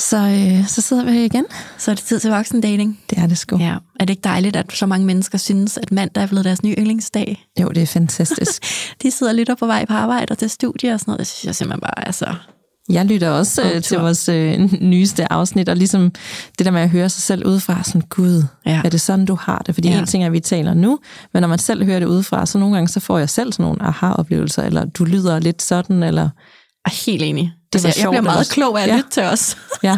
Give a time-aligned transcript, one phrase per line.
[0.00, 1.44] Så, øh, så sidder vi her igen.
[1.78, 3.00] Så er det tid til voksen dating.
[3.10, 3.58] Det er det sgu.
[3.58, 3.76] Ja.
[4.00, 6.74] Er det ikke dejligt, at så mange mennesker synes, at mandag er blevet deres nye
[6.78, 7.44] yndlingsdag?
[7.60, 8.62] Jo, det er fantastisk.
[9.02, 11.18] De sidder og lytter på vej på arbejde og til studie og sådan noget.
[11.18, 12.34] Det synes jeg simpelthen bare er så...
[12.90, 14.58] Jeg lytter også øh, til vores øh,
[14.92, 16.10] nyeste afsnit, og ligesom
[16.58, 18.80] det der med at høre sig selv udefra, sådan, gud, Ja.
[18.84, 19.74] er det sådan, du har det?
[19.74, 19.98] Fordi Ja.
[19.98, 20.98] en ting er, at vi taler nu,
[21.34, 23.64] men når man selv hører det udefra, så nogle gange så får jeg selv sådan
[23.64, 26.30] nogle aha-oplevelser, eller du lyder lidt sådan, eller Jeg
[26.92, 27.52] er helt enig.
[27.72, 28.52] Det var altså, jeg, jeg sjovt bliver meget også.
[28.52, 28.96] klog af at Ja.
[28.96, 29.56] lytte til os.
[29.82, 29.96] ja.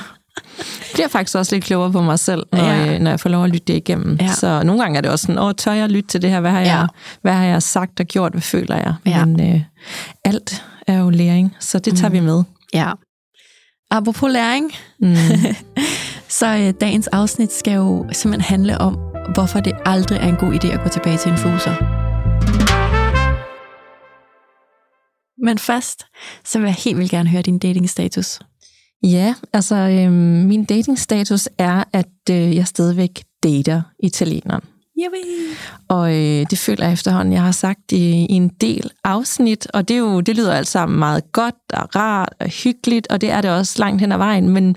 [0.58, 2.84] Jeg bliver faktisk også lidt klogere på mig selv, når, Ja.
[2.84, 2.98] ja.
[2.98, 4.18] når jeg får lov at lytte det igennem.
[4.20, 4.32] Ja.
[4.32, 6.41] Så nogle gange er det også sådan, åh, tør jeg lytte til det her?
[6.41, 6.76] Hvad har, Ja.
[6.78, 6.86] jeg,
[7.22, 8.32] hvad har jeg sagt og gjort?
[8.32, 8.94] Hvad føler jeg?
[9.06, 9.24] Ja.
[9.24, 9.60] Men øh,
[10.24, 12.14] alt er jo læring, så det tager Mm.
[12.14, 12.42] vi med.
[12.74, 12.91] Ja.
[13.91, 15.16] Apropos læring, Mm.
[16.28, 18.98] så øh, dagens afsnit skal jo simpelthen handle om,
[19.34, 21.99] hvorfor det aldrig er en god idé at gå tilbage til en fuser.
[25.42, 26.06] Men først,
[26.44, 28.41] så vil jeg helt vildt gerne høre din datingstatus.
[29.02, 30.12] Ja, altså øhm,
[30.47, 34.62] min datingstatus er, at øh, jeg stadigvæk dater italieneren.
[35.00, 35.56] Yippie.
[35.88, 39.88] Og øh, det føler jeg efterhånden, jeg har sagt i, i en del afsnit, og
[39.88, 43.30] det, er jo, det lyder alt sammen meget godt og rart og hyggeligt, og det
[43.30, 44.77] er det også langt hen ad vejen, men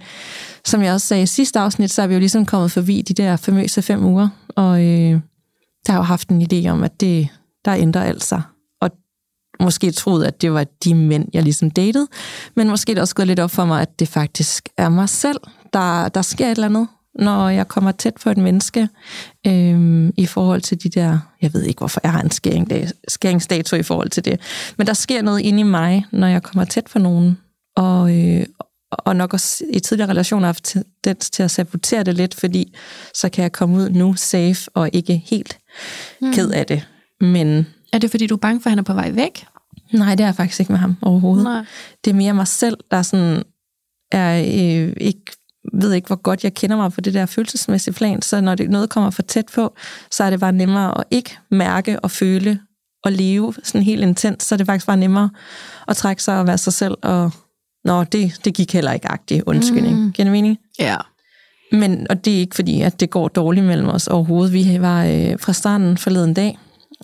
[0.65, 3.13] som jeg også sagde i sidste afsnit, så er vi jo ligesom kommet forbi de
[3.13, 5.19] der famøse fem uger, og øh,
[5.87, 7.27] der har jo haft en idé om, at det,
[7.65, 8.41] der ændrer alt sig.
[9.59, 12.07] Måske troet, at det var de mænd, jeg ligesom datede,
[12.55, 15.09] men måske er det også gået lidt op for mig, at det faktisk er mig
[15.09, 15.39] selv,
[15.73, 16.87] der, der sker et eller andet,
[17.19, 18.89] når jeg kommer tæt på et menneske,
[19.47, 22.71] øhm, i forhold til de der, jeg ved ikke, hvorfor jeg har en skæring,
[23.07, 24.39] skæringsdato i forhold til det,
[24.77, 27.37] men der sker noget inde i mig, når jeg kommer tæt på nogen,
[27.75, 28.45] og, øh,
[28.91, 32.75] og nok også i tidligere relationer har haft tendens til at sabotere det lidt, fordi
[33.13, 35.57] så kan jeg komme ud nu safe og ikke helt
[36.33, 36.87] ked af det.
[37.21, 39.45] Men Er det, fordi du er bange for, at han er på vej væk?
[39.93, 41.43] nej, det er jeg faktisk ikke med ham overhovedet.
[41.43, 41.65] Nej.
[42.05, 43.43] Det er mere mig selv, der sådan
[44.11, 45.21] er øh, ikke
[45.73, 48.69] ved ikke, hvor godt jeg kender mig på det der følelsesmæssige plan, så når det,
[48.69, 49.75] noget kommer for tæt på,
[50.11, 52.59] så er det bare nemmere at ikke mærke og føle
[53.03, 55.29] og leve sådan helt intens, så er det faktisk bare nemmere
[55.87, 57.31] at trække sig og være sig selv, og
[57.85, 59.99] nå, det, det gik heller ikke agtigt, undskyldning.
[59.99, 60.11] Mm.
[60.11, 60.57] Giver det mening?
[60.79, 60.95] Ja.
[61.71, 64.53] Men, og det er ikke fordi, at det går dårligt mellem os overhovedet.
[64.53, 66.57] Vi var øh, fra starten forleden dag,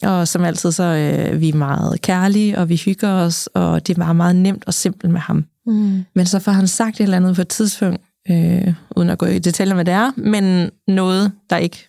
[0.03, 3.97] og som altid, så øh, vi er meget kærlige, og vi hygger os, og det
[3.97, 5.45] var meget nemt og simpelt med ham.
[5.65, 6.05] Mm.
[6.15, 9.25] Men så får han sagt et eller andet på et tidspunkt, øh, uden at gå
[9.25, 11.87] i detaljer med det er, men noget, der ikke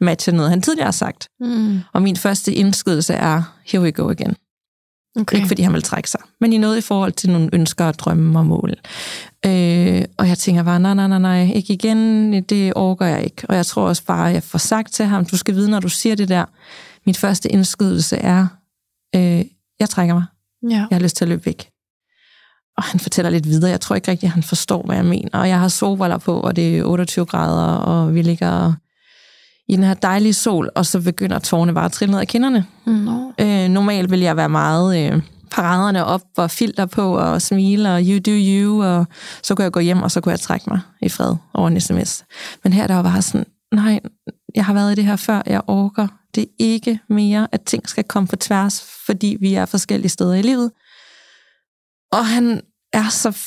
[0.00, 1.28] matcher noget, han tidligere har sagt.
[1.40, 1.80] Mm.
[1.92, 4.34] Og min første indskydelse er, here we go again.
[5.20, 5.36] Okay.
[5.36, 7.94] Ikke fordi han vil trække sig, men i noget i forhold til nogle ønsker og
[7.94, 8.74] drømme og mål.
[9.46, 13.42] Øh, og jeg tænker bare, nej, nej, nej, nej, ikke igen, det overgår jeg ikke.
[13.48, 15.80] Og jeg tror også bare, at jeg får sagt til ham, du skal vide, når
[15.80, 16.44] du siger det der,
[17.06, 18.46] min første indskydelse er,
[19.14, 19.44] øh,
[19.80, 20.24] jeg trækker mig,
[20.70, 20.76] Ja.
[20.76, 21.68] jeg har lyst til at løbe væk.
[22.76, 25.38] Og han fortæller lidt videre, jeg tror ikke rigtig, at han forstår, hvad jeg mener.
[25.38, 28.72] Og jeg har solbriller på, og det er 28 grader, og vi ligger
[29.68, 32.66] i den her dejlige sol, og så begynder tårerne bare at trille ned af kinderne.
[32.86, 33.32] Nå.
[33.40, 38.00] Øh, normalt vil jeg være meget øh, paraderne op og filter på og smile og
[38.04, 39.06] you do you, og
[39.42, 41.80] så kunne jeg gå hjem, og så kunne jeg trække mig i fred over en
[41.80, 42.24] sms.
[42.64, 44.00] Men her der var bare sådan, nej,
[44.54, 48.04] jeg har været i det her før, jeg orker det ikke mere, at ting skal
[48.04, 50.70] komme på tværs, fordi vi er forskellige steder i livet.
[52.12, 52.60] Og han
[52.92, 53.38] er så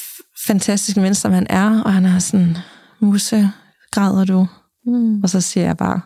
[0.47, 2.57] fantastisk en menneske, som han er, og han er sådan,
[2.99, 3.51] Musse,
[3.91, 4.47] græder du?
[4.85, 5.23] Mm.
[5.23, 6.01] Og så siger jeg bare,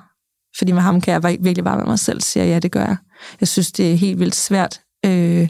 [0.58, 2.86] fordi med ham kan jeg virkelig bare med mig selv, siger jeg, ja, det gør
[2.86, 2.98] jeg.
[3.40, 5.50] Jeg synes, det er helt vildt svært, øh,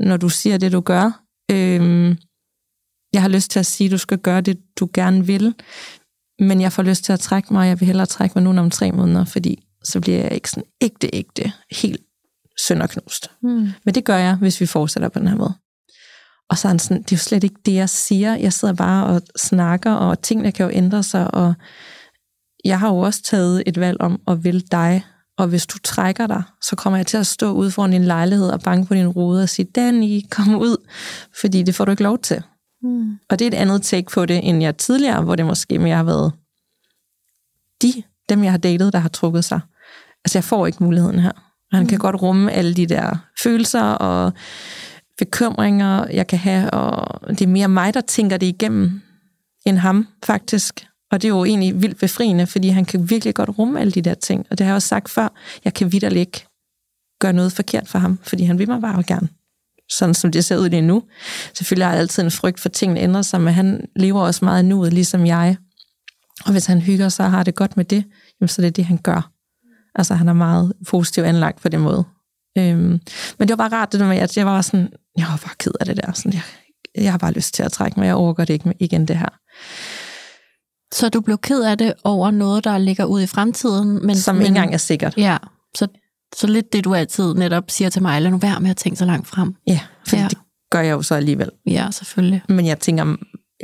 [0.00, 1.22] når du siger det, du gør.
[1.50, 2.16] Øh,
[3.12, 5.54] jeg har lyst til at sige, at du skal gøre det, du gerne vil,
[6.38, 8.60] men jeg får lyst til at trække mig, og jeg vil hellere trække mig nu
[8.60, 12.00] om tre måneder, fordi så bliver jeg ikke sådan ægte, ægte, helt
[12.66, 13.30] sønderknust.
[13.42, 13.68] Mm.
[13.84, 15.54] Men det gør jeg, hvis vi fortsætter på den her måde.
[16.50, 18.34] Og så er han sådan, det er jo slet ikke det, jeg siger.
[18.34, 21.54] Jeg sidder bare og snakker, og tingene kan jo ændre sig, og
[22.64, 25.04] jeg har jo også taget et valg om at vil dig,
[25.38, 28.48] og hvis du trækker dig, så kommer jeg til at stå ude foran din lejlighed
[28.48, 30.76] og banke på din rude og sige, Danny, kom ud,
[31.40, 32.42] fordi det får du ikke lov til.
[32.82, 33.18] Mm.
[33.30, 35.96] Og det er et andet take på det, end jeg tidligere, hvor det måske mere
[35.96, 36.32] har været
[37.82, 39.60] de, dem jeg har datet, der har trukket sig.
[40.26, 41.32] Altså jeg får ikke muligheden her.
[41.72, 41.88] Han mm.
[41.88, 44.32] kan godt rumme alle de der følelser og
[45.18, 49.00] bekymringer, jeg kan have, og det er mere mig, der tænker det igennem,
[49.66, 50.86] end ham, faktisk.
[51.10, 54.02] Og det er jo egentlig vildt befriende, fordi han kan virkelig godt rumme alle de
[54.02, 54.46] der ting.
[54.50, 55.28] Og det har jeg også sagt før,
[55.64, 56.46] jeg kan vidderligt ikke
[57.20, 59.28] gøre noget forkert for ham, fordi han vil mig bare gerne.
[59.98, 61.02] Sådan som det ser ud lige nu.
[61.54, 64.44] Selvfølgelig har jeg altid en frygt for, at tingene ændrer sig, men han lever også
[64.44, 65.56] meget nuet, ligesom jeg.
[66.44, 68.04] Og hvis han hygger sig og har det godt med det,
[68.40, 69.35] jamen, så det er det, han gør.
[69.96, 72.04] Altså, han er meget positiv anlagt på den måde.
[72.58, 73.00] Øhm,
[73.38, 74.88] men det var bare rart, det der med, at jeg var sådan,
[75.18, 76.12] jeg var bare ked af det der.
[76.12, 76.42] Sådan, jeg,
[76.94, 79.28] jeg har bare lyst til at trække mig, jeg overgår det ikke igen, det her.
[80.94, 84.06] Så du blev ked af det over noget, der ligger ud i fremtiden?
[84.06, 85.16] Men, Som men, ikke engang er sikkert.
[85.16, 85.36] Ja,
[85.76, 85.86] så,
[86.36, 88.98] så lidt det, du altid netop siger til mig, lad nu være med at tænke
[88.98, 89.54] så langt frem.
[89.66, 90.28] Ja, for ja.
[90.28, 90.38] det
[90.70, 91.50] gør jeg jo så alligevel.
[91.66, 92.42] Ja, selvfølgelig.
[92.48, 93.16] Men jeg tænker,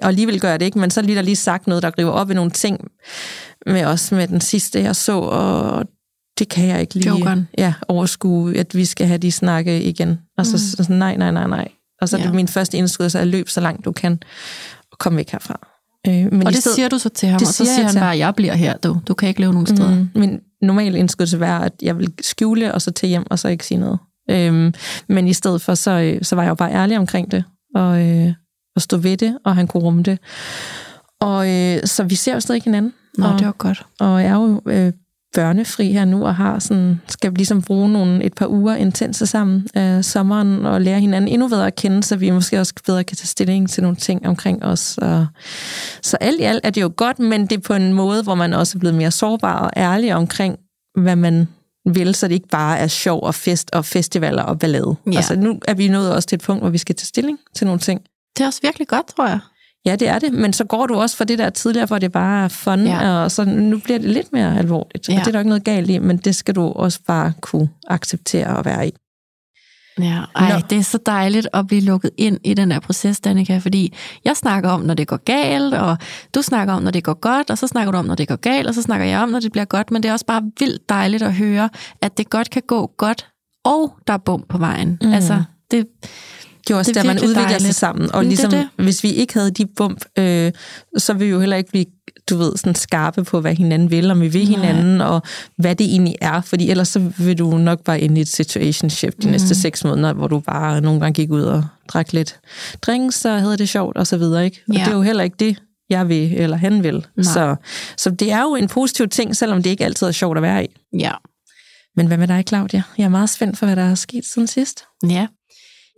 [0.02, 2.11] og alligevel gør jeg det ikke, men så lige der lige sagt noget, der griber
[2.11, 2.88] op i nogle ting,
[3.67, 5.87] med os med den sidste, jeg så, og
[6.42, 10.18] det kan jeg ikke lige ja, overskue, at vi skal have de snakke igen.
[10.38, 10.58] Og så, mm.
[10.58, 11.68] så, så nej, nej, nej, nej.
[12.00, 12.24] Og så ja.
[12.24, 14.18] det min første indskud, så er løb så langt du kan,
[14.92, 15.68] og kom væk herfra.
[16.06, 17.94] Øh, men og det sted, siger du så til ham, og så siger, siger han
[17.94, 19.00] bare, jeg bliver her, du.
[19.08, 19.90] Du kan ikke leve nogen steder.
[19.90, 23.38] Mm, min normale indskud til være, at jeg vil skjule, og så til hjem, og
[23.38, 23.98] så ikke sige noget.
[24.30, 24.74] Øhm,
[25.08, 28.08] men i stedet for, så, øh, så var jeg jo bare ærlig omkring det, og,
[28.08, 28.32] øh,
[28.76, 30.18] og stå ved det, og han kunne rumme det.
[31.20, 32.92] Og øh, så vi ser jo stadig hinanden.
[33.18, 33.86] Nå, og, det var godt.
[34.00, 34.92] Og jeg er jo øh,
[35.34, 39.69] børnefri her nu, og har sådan, skal ligesom bruge nogle, et par uger intense sammen
[39.76, 43.17] øh, sommeren, og lære hinanden endnu bedre at kende, så vi måske også bedre kan
[43.17, 44.99] tage stilling til nogle ting omkring os.
[44.99, 45.26] Og,
[46.02, 48.34] så alt i alt er det jo godt, men det er på en måde, hvor
[48.34, 50.56] man også er blevet mere sårbar og ærlig omkring,
[51.00, 51.49] hvad man
[51.87, 54.96] vil, så det ikke bare er sjov og fest og festivaler og ballade.
[55.06, 55.17] Ja.
[55.17, 57.67] Altså nu er vi nået også til et punkt, hvor vi skal tage stilling til
[57.67, 58.00] nogle ting.
[58.37, 59.38] Det er også virkelig godt, tror jeg.
[59.87, 62.12] Ja, det er det, men så går du også for det der tidligere, hvor det
[62.12, 63.23] bare er fun, ja.
[63.23, 65.08] og så nu bliver det lidt mere alvorligt.
[65.08, 65.14] Ja.
[65.14, 67.69] Og det er der ikke noget galt i, men det skal du også bare kunne
[67.88, 68.93] acceptere og være i.
[69.99, 70.61] Ja, ej, Nå.
[70.70, 73.94] det er så dejligt at blive lukket ind i den der proces, Danika, fordi
[74.25, 75.99] jeg snakker om, når det går galt, og
[76.34, 78.37] du snakker om, når det går godt, og så snakker du om, når det går
[78.37, 80.43] galt, og så snakker jeg om, når det bliver godt, men det er også bare
[80.58, 81.69] vildt dejligt at høre,
[82.02, 83.29] at det godt kan gå godt,
[83.64, 84.99] og der er bum på vejen.
[85.02, 85.12] Mm.
[85.12, 85.87] Altså, det,
[86.68, 87.62] det er også det er der, man udvikler dejligt.
[87.62, 88.14] sig sammen.
[88.14, 88.84] Og ligesom, det det.
[88.84, 90.52] hvis vi ikke havde de bump, øh,
[90.96, 91.84] så ville vi jo heller ikke blive
[92.30, 94.60] du ved, sådan skarpe på, hvad hinanden vil, om vi vil Nej.
[94.60, 95.22] hinanden, og
[95.56, 96.40] hvad det egentlig er.
[96.40, 99.30] Fordi ellers så vil du nok bare ind i et situationship de mm.
[99.30, 102.40] næste seks måneder, hvor du bare nogle gange gik ud og drak lidt
[102.82, 104.44] drinks, så havde det sjovt, og så videre.
[104.44, 104.62] Ikke?
[104.68, 104.80] Og ja.
[104.80, 107.06] det er jo heller ikke det, jeg vil, eller han vil.
[107.22, 107.56] Så,
[107.96, 110.64] så det er jo en positiv ting, selvom det ikke altid er sjovt at være
[110.64, 110.68] i.
[110.98, 111.12] Ja.
[111.96, 112.82] Men hvad med dig, Claudia?
[112.98, 114.84] Jeg er meget spændt for, hvad der er sket siden sidst.
[115.08, 115.26] Ja,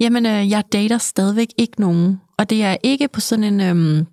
[0.00, 2.20] Jamen, øh, jeg dater stadigvæk ikke nogen.
[2.38, 3.60] Og det er ikke på sådan en...
[3.60, 4.04] Øh,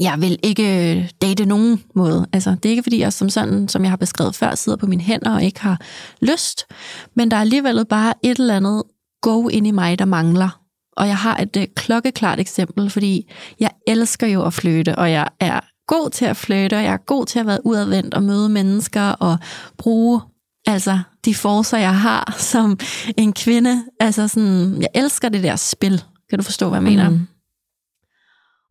[0.00, 2.26] jeg vil ikke øh, date nogen måde.
[2.32, 4.86] Altså, det er ikke, fordi jeg som sådan, som jeg har beskrevet før, sidder på
[4.86, 5.80] mine hænder og ikke har
[6.20, 6.66] lyst.
[7.14, 8.82] Men der er alligevel bare et eller andet
[9.22, 10.60] go ind i mig, der mangler.
[10.96, 13.30] Og jeg har et øh, klokkeklart eksempel, fordi
[13.60, 17.04] jeg elsker jo at flytte, og jeg er god til at flytte, og jeg er
[17.06, 19.38] god til at være udadvendt og møde mennesker og
[19.78, 20.20] bruge
[20.66, 22.78] Altså, de forser, jeg har som
[23.16, 23.84] en kvinde.
[24.00, 26.04] Altså sådan, jeg elsker det der spil.
[26.30, 27.08] Kan du forstå, hvad jeg mener?
[27.08, 27.26] Mm.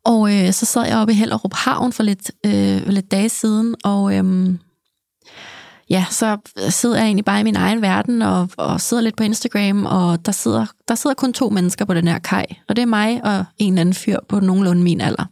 [0.05, 3.75] Og øh, så sad jeg oppe i Hellerup Havn for lidt, øh, lidt dage siden,
[3.83, 4.53] og øh,
[5.89, 6.37] ja, så
[6.69, 10.25] sidder jeg egentlig bare i min egen verden, og, og sidder lidt på Instagram, og
[10.25, 13.23] der sidder, der sidder kun to mennesker på den her kaj, og det er mig
[13.23, 15.25] og en eller anden fyr på nogenlunde min alder.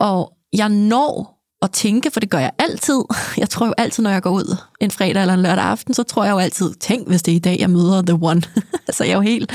[0.00, 1.31] Og jeg når
[1.62, 3.02] at tænke, for det gør jeg altid.
[3.36, 6.02] Jeg tror jo altid, når jeg går ud en fredag eller en lørdag aften, så
[6.02, 8.42] tror jeg jo altid, tænk hvis det er i dag, jeg møder The One.
[8.96, 9.52] så jeg er jo helt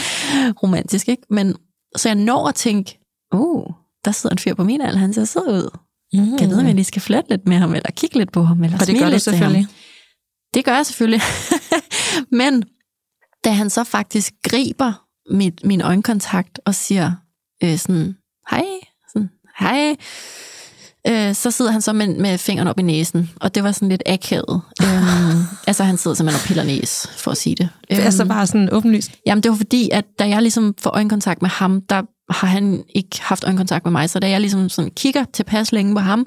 [0.64, 1.24] romantisk, ikke?
[1.30, 1.56] Men
[1.96, 3.00] så jeg når at tænke,
[3.34, 3.64] uh,
[4.06, 5.78] der sidder en fyr på min alder, han ser sød ud.
[6.14, 6.20] Mm.
[6.20, 8.44] Kan jeg vide, om jeg lige skal flytte lidt med ham, eller kigge lidt på
[8.44, 9.68] ham, eller og det gør du selvfølgelig.
[10.54, 11.22] Det gør jeg selvfølgelig.
[12.40, 12.64] Men
[13.44, 17.12] da han så faktisk griber mit, min øjenkontakt og siger
[17.64, 18.18] øh, sådan,
[18.50, 18.66] hej,
[19.14, 19.96] sådan, hej,
[21.08, 23.90] øh, så sidder han så med, med fingeren op i næsen, og det var sådan
[23.90, 24.62] lidt akavet.
[24.84, 27.70] øhm, altså han sidder simpelthen og piller næs, for at sige det.
[27.90, 29.12] Det er øhm, så bare sådan åbenlyst?
[29.26, 32.84] Jamen det var fordi, at da jeg ligesom får øjenkontakt med ham, der har han
[32.96, 36.26] ikke haft øjenkontakt med mig, så da jeg ligesom sådan kigger tilpas længe på ham,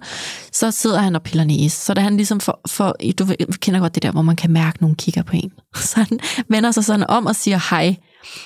[0.52, 1.72] så sidder han og piller næs.
[1.72, 3.26] Så da han ligesom for, for du
[3.60, 5.50] kender godt det der, hvor man kan mærke, at nogen kigger på en.
[5.90, 6.18] Så han
[6.49, 7.96] vender sig sådan om og siger hej.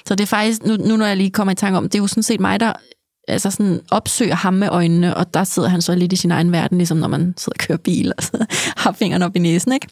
[0.06, 2.02] Så det er faktisk, nu, nu når jeg lige kommer i tanke om, det er
[2.02, 2.72] jo sådan set mig, der
[3.28, 6.52] altså sådan opsøger ham med øjnene, og der sidder han så lidt i sin egen
[6.52, 8.46] verden, ligesom når man sidder og kører bil, og så
[8.82, 9.88] har fingrene op i næsen, ikke?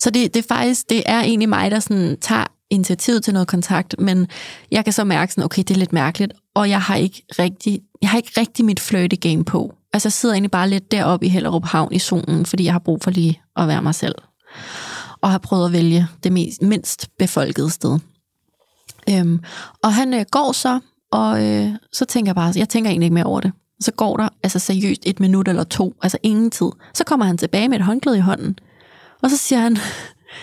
[0.00, 3.48] Så det, det er faktisk, det er egentlig mig, der sådan tager initiativ til noget
[3.48, 4.26] kontakt, men
[4.70, 7.80] jeg kan så mærke sådan, okay, det er lidt mærkeligt, og jeg har ikke rigtig,
[8.02, 9.74] jeg har ikke rigtig mit flirty game på.
[9.92, 12.78] Altså jeg sidder egentlig bare lidt deroppe i Hellerup Havn i zonen, fordi jeg har
[12.78, 14.14] brug for lige at være mig selv.
[15.20, 17.98] Og har prøvet at vælge det mest, mindst befolkede sted.
[19.10, 19.40] Øhm,
[19.82, 20.80] og han øh, går så
[21.12, 23.52] og øh, så tænker jeg bare, jeg tænker egentlig ikke mere over det.
[23.80, 26.70] Så går der altså seriøst et minut eller to, altså ingen tid.
[26.94, 28.58] Så kommer han tilbage med et håndklæde i hånden,
[29.22, 29.76] og så siger han,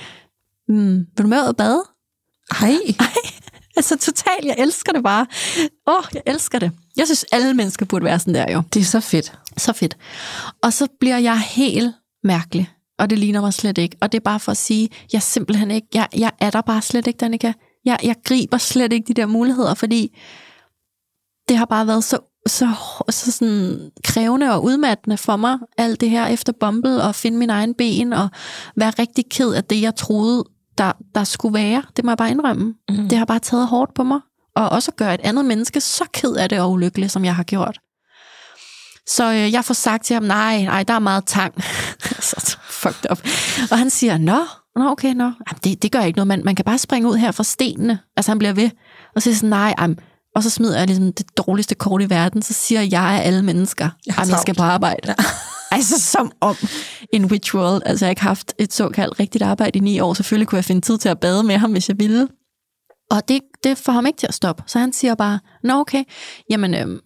[0.69, 1.83] mm, vil du med ud og bade?
[2.61, 2.77] Ej.
[2.99, 3.07] Ej,
[3.75, 5.25] altså totalt, jeg elsker det bare.
[5.87, 6.71] Åh, oh, jeg elsker det.
[6.97, 8.63] Jeg synes, alle mennesker burde være sådan der jo.
[8.73, 9.39] Det er så fedt.
[9.57, 9.97] Så fedt.
[10.63, 12.69] Og så bliver jeg helt mærkelig,
[12.99, 13.97] og det ligner mig slet ikke.
[14.01, 16.81] Og det er bare for at sige, jeg simpelthen ikke, jeg, jeg er der bare
[16.81, 17.53] slet ikke, Danika.
[17.85, 20.17] Jeg, jeg griber slet ikke de der muligheder, fordi
[21.49, 22.69] det har bare været så, så,
[23.09, 27.49] så sådan krævende og udmattende for mig, alt det her efter Bumble, og finde min
[27.49, 28.29] egen ben, og
[28.75, 30.43] være rigtig ked af det, jeg troede,
[30.77, 31.83] der, der skulle være.
[31.95, 32.73] Det må jeg bare indrømme.
[32.89, 33.09] Mm.
[33.09, 34.19] Det har bare taget hårdt på mig.
[34.55, 37.35] Og også at gøre et andet menneske så ked af det og ulykkelig, som jeg
[37.35, 37.79] har gjort.
[39.07, 41.63] Så øh, jeg får sagt til ham, nej, nej, der er meget tang.
[42.29, 43.19] så fucked up.
[43.71, 44.39] Og han siger, nå,
[44.75, 45.23] nå okay, nå.
[45.23, 47.99] Jamen, det, det gør ikke noget, man, man kan bare springe ud her fra stenene.
[48.17, 48.69] Altså han bliver ved.
[49.15, 49.99] Og så siger sådan, nej, jamen,
[50.35, 53.43] og så smider jeg ligesom det dårligste kort i verden, så siger jeg af alle
[53.43, 55.07] mennesker, Jeg har jeg skal på arbejde.
[55.07, 55.13] Ja.
[55.75, 56.55] altså som om
[57.13, 57.81] in which world.
[57.85, 60.13] Altså jeg har ikke haft et såkaldt rigtigt arbejde i ni år.
[60.13, 62.27] Selvfølgelig kunne jeg finde tid til at bade med ham, hvis jeg ville.
[63.11, 64.63] Og det, det får ham ikke til at stoppe.
[64.67, 66.03] Så han siger bare, nå okay,
[66.49, 66.99] jamen øhm,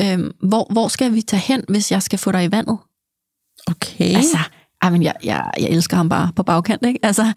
[0.00, 2.78] øhm, hvor, hvor skal vi tage hen, hvis jeg skal få dig i vandet?
[3.70, 4.16] Okay.
[4.16, 4.38] Altså,
[4.82, 7.00] ej, men jeg, jeg, jeg elsker ham bare på bagkant, ikke?
[7.02, 7.32] Altså,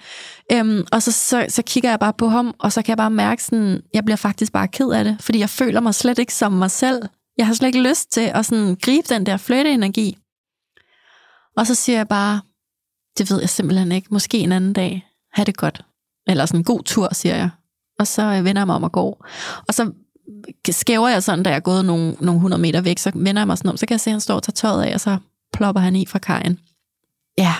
[0.51, 3.11] øhm, og så, så, så kigger jeg bare på ham, og så kan jeg bare
[3.11, 6.33] mærke sådan, jeg bliver faktisk bare ked af det, fordi jeg føler mig slet ikke
[6.33, 7.01] som mig selv.
[7.37, 10.17] Jeg har slet ikke lyst til at sådan gribe den der flytteenergi.
[11.57, 12.41] Og så siger jeg bare,
[13.17, 15.85] det ved jeg simpelthen ikke, måske en anden dag, ha' det godt.
[16.27, 17.49] Eller sådan en god tur, siger jeg.
[17.99, 19.25] Og så øh, vender jeg mig om og går.
[19.67, 19.91] Og så
[20.69, 23.47] skæver jeg sådan, da jeg er gået nogle, nogle 100 meter væk, så vender jeg
[23.47, 25.01] mig sådan om, så kan jeg se, at han står og tager tøjet af, og
[25.01, 25.17] så
[25.53, 26.59] plopper han i fra kajen.
[27.39, 27.53] Ja,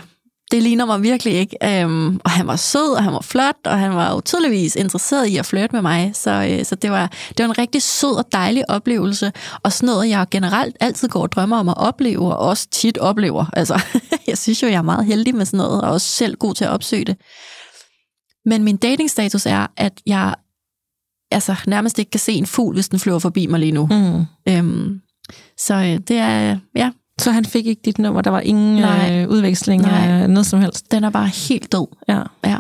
[0.52, 1.58] det ligner mig virkelig ikke.
[1.64, 5.28] Øhm, og han var sød, og han var flot, og han var jo tydeligvis interesseret
[5.28, 6.12] i at flirte med mig.
[6.14, 9.32] Så, øh, så det, var, det var en rigtig sød og dejlig oplevelse.
[9.64, 12.98] Og sådan noget, jeg generelt altid går og drømmer om at opleve, og også tit
[12.98, 13.46] oplever.
[13.60, 13.82] Altså,
[14.28, 16.66] jeg synes jo, jeg er meget heldig med sådan noget, og også selv god til
[16.66, 17.18] at opsøge det.
[18.46, 20.36] Men min datingstatus er, at jeg
[21.32, 23.86] altså, nærmest ikke kan se en fugl, hvis den flyver forbi mig lige nu.
[23.92, 24.26] Mm.
[24.54, 25.02] Øhm,
[25.58, 29.22] så øh, det er, ja, Så han fik ikke dit nummer, der var ingen Nej.
[29.22, 30.08] øh, udveksling Nej.
[30.08, 30.92] af noget som helst.
[30.92, 31.88] den er bare helt død.
[32.08, 32.22] Ja.
[32.46, 32.58] Ja.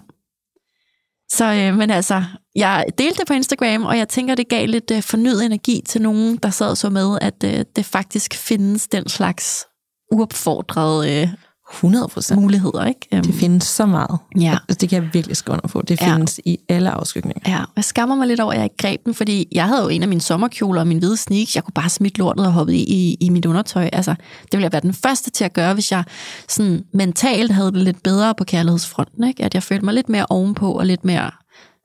[1.32, 2.24] Så, øh, men altså,
[2.56, 6.02] jeg delte det på Instagram, og jeg tænker, det gav lidt øh, fornyet energi til
[6.02, 9.66] nogen, der sad så med, at øh, det faktisk findes den slags
[10.12, 11.28] uopfordrede øh,
[11.74, 12.42] 100 procent.
[12.42, 13.00] muligheder, ikke?
[13.14, 14.18] Øhm, Det findes så meget.
[14.40, 14.58] Ja.
[14.70, 15.82] Altså, det kan jeg virkelig skrive under på.
[15.82, 16.16] Det Ja.
[16.16, 17.52] findes i alle afskygninger.
[17.52, 19.88] Ja, jeg skammer mig lidt over, at jeg ikke greb den, fordi jeg havde jo
[19.90, 21.56] en af mine sommerkjoler og min hvide sneaks.
[21.56, 23.90] Jeg kunne bare smidt lortet og hoppe i, i, i mit undertøj.
[23.94, 24.12] Altså,
[24.42, 26.04] det ville jeg være den første til at gøre, hvis jeg
[26.50, 29.24] sådan mentalt havde det lidt bedre på kærlighedsfronten.
[29.24, 29.44] Ikke?
[29.44, 31.32] At jeg følte mig lidt mere ovenpå og lidt mere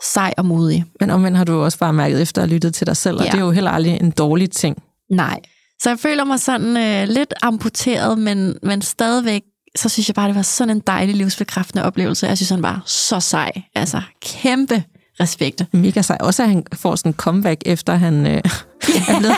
[0.05, 0.85] sej og modig.
[1.00, 3.31] Men omvendt har du også bare mærket efter og lyttet til dig selv, og Ja.
[3.31, 4.76] det er jo heller aldrig en dårlig ting.
[5.11, 5.41] Nej.
[5.83, 9.43] Så jeg føler mig sådan øh, lidt amputeret, men, men stadigvæk,
[9.76, 12.26] så synes jeg bare, det var sådan en dejlig livsbekræftende oplevelse.
[12.26, 13.50] Jeg synes, han var så sej.
[13.75, 14.83] Altså, kæmpe
[15.21, 15.62] respekt.
[15.73, 16.16] Mega sej.
[16.21, 18.33] Også at han får sådan en comeback, efter han øh,
[19.09, 19.37] er blevet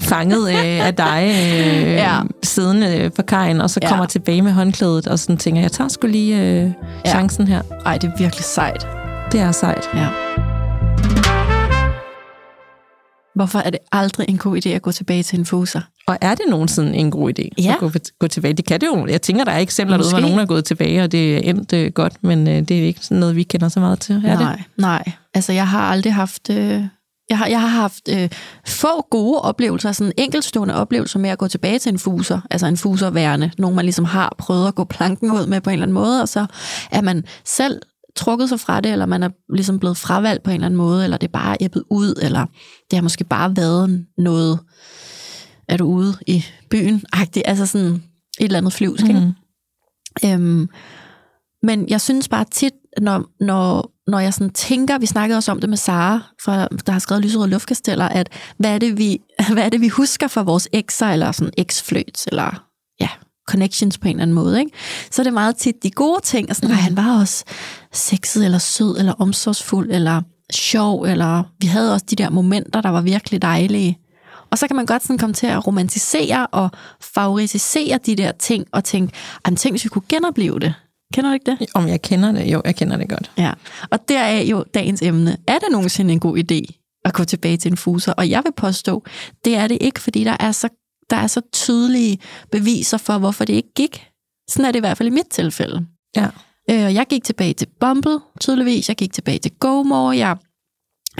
[0.00, 2.20] fanget øh, af dig øh, Ja.
[2.42, 3.88] siddende øh, på kajen, og så Ja.
[3.88, 6.70] kommer tilbage med håndklædet, og sådan tænker, jeg tager sgu lige øh,
[7.04, 7.10] Ja.
[7.10, 7.62] chancen her.
[7.86, 8.86] Ej, det er virkelig sejt.
[9.32, 9.88] Det er sejt.
[9.94, 10.08] Ja.
[13.34, 15.80] Hvorfor er det aldrig en god idé at gå tilbage til en fuser?
[16.06, 17.72] Og er det nogensinde en god idé Ja.
[17.72, 18.54] at gå, gå tilbage?
[18.54, 19.06] Det kan det jo.
[19.06, 21.72] Jeg tænker, der er eksempler derude, hvor nogen er gået tilbage, og det er endt
[21.72, 24.14] øh, godt, men øh, det er ikke sådan noget, vi kender så meget til.
[24.14, 24.64] Er nej, det?
[24.76, 25.12] nej.
[25.34, 26.50] Altså, jeg har aldrig haft...
[26.50, 26.82] Øh,
[27.30, 28.28] jeg har, jeg har haft øh,
[28.66, 32.76] få gode oplevelser, sådan enkeltstående oplevelser med at gå tilbage til en fuser, altså en
[32.76, 35.94] fuserværende, nogen man ligesom har prøvet at gå planken ud med på en eller anden
[35.94, 36.46] måde, og så
[36.90, 37.80] er man selv
[38.16, 41.04] trukket sig fra det, eller man er ligesom blevet fravalgt på en eller anden måde,
[41.04, 42.46] eller det er bare æbbet ud, eller
[42.90, 44.58] det har måske bare været noget,
[45.72, 48.02] er du ude i byen, agtigt, altså sådan et
[48.38, 49.34] eller andet flyvsk, ikke?
[50.22, 50.28] Mm.
[50.28, 50.68] Øhm,
[51.62, 55.60] men jeg synes bare tit, når, når, når jeg sådan tænker, vi snakkede også om
[55.60, 59.20] det med Sara, fra, der har skrevet Lyserød Luftkasteller, at hvad er, det, vi,
[59.52, 62.64] hvad er det, vi husker fra vores ekser, eller sådan eksfløts, eller
[63.00, 63.08] ja,
[63.48, 64.70] connections på en eller anden måde, ikke?
[65.10, 66.76] så er det meget tit de gode ting, og sådan, mm.
[66.76, 67.44] han var også
[67.92, 72.88] sexet, eller sød, eller omsorgsfuld, eller sjov, eller vi havde også de der momenter, der
[72.88, 73.98] var virkelig dejlige.
[74.52, 78.66] Og så kan man godt sådan komme til at romantisere og favorisere de der ting,
[78.72, 79.12] og tænke,
[79.44, 80.74] "Ej, men tænk, hvis vi kunne genopleve det.
[81.14, 81.66] Kender du ikke det?
[81.74, 82.52] Om jeg kender det?
[82.52, 83.30] Jo, jeg kender det godt.
[83.38, 83.52] Ja.
[83.90, 85.36] Og der er jo dagens emne.
[85.48, 86.60] Er det nogensinde en god idé
[87.04, 88.12] at gå tilbage til en fuser?
[88.12, 89.04] Og jeg vil påstå,
[89.44, 90.68] det er det ikke, fordi der er så,
[91.10, 92.18] der er så tydelige
[92.52, 94.08] beviser for, hvorfor det ikke gik.
[94.50, 95.86] Sådan er det i hvert fald i mit tilfælde.
[96.16, 96.28] Ja.
[96.70, 98.88] Øh, jeg gik tilbage til Bumble, tydeligvis.
[98.88, 100.16] Jeg gik tilbage til GoMore.
[100.16, 100.36] Jeg,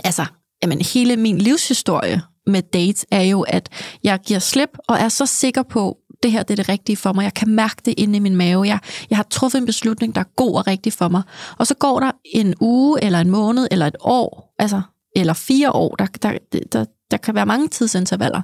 [0.04, 0.26] altså,
[0.62, 3.68] jamen, hele min livshistorie med dates, er jo, at
[4.04, 7.12] jeg giver slip og er så sikker på, det her det er det rigtige for
[7.12, 7.24] mig.
[7.24, 8.66] Jeg kan mærke det inde i min mave.
[8.66, 8.78] Jeg,
[9.10, 11.22] jeg har truffet en beslutning, der er god og rigtig for mig.
[11.58, 14.82] Og så går der en uge, eller en måned, eller et år, altså,
[15.16, 15.94] eller fire år.
[15.96, 16.38] Der, der,
[16.72, 18.42] der, der kan være mange tidsintervaller.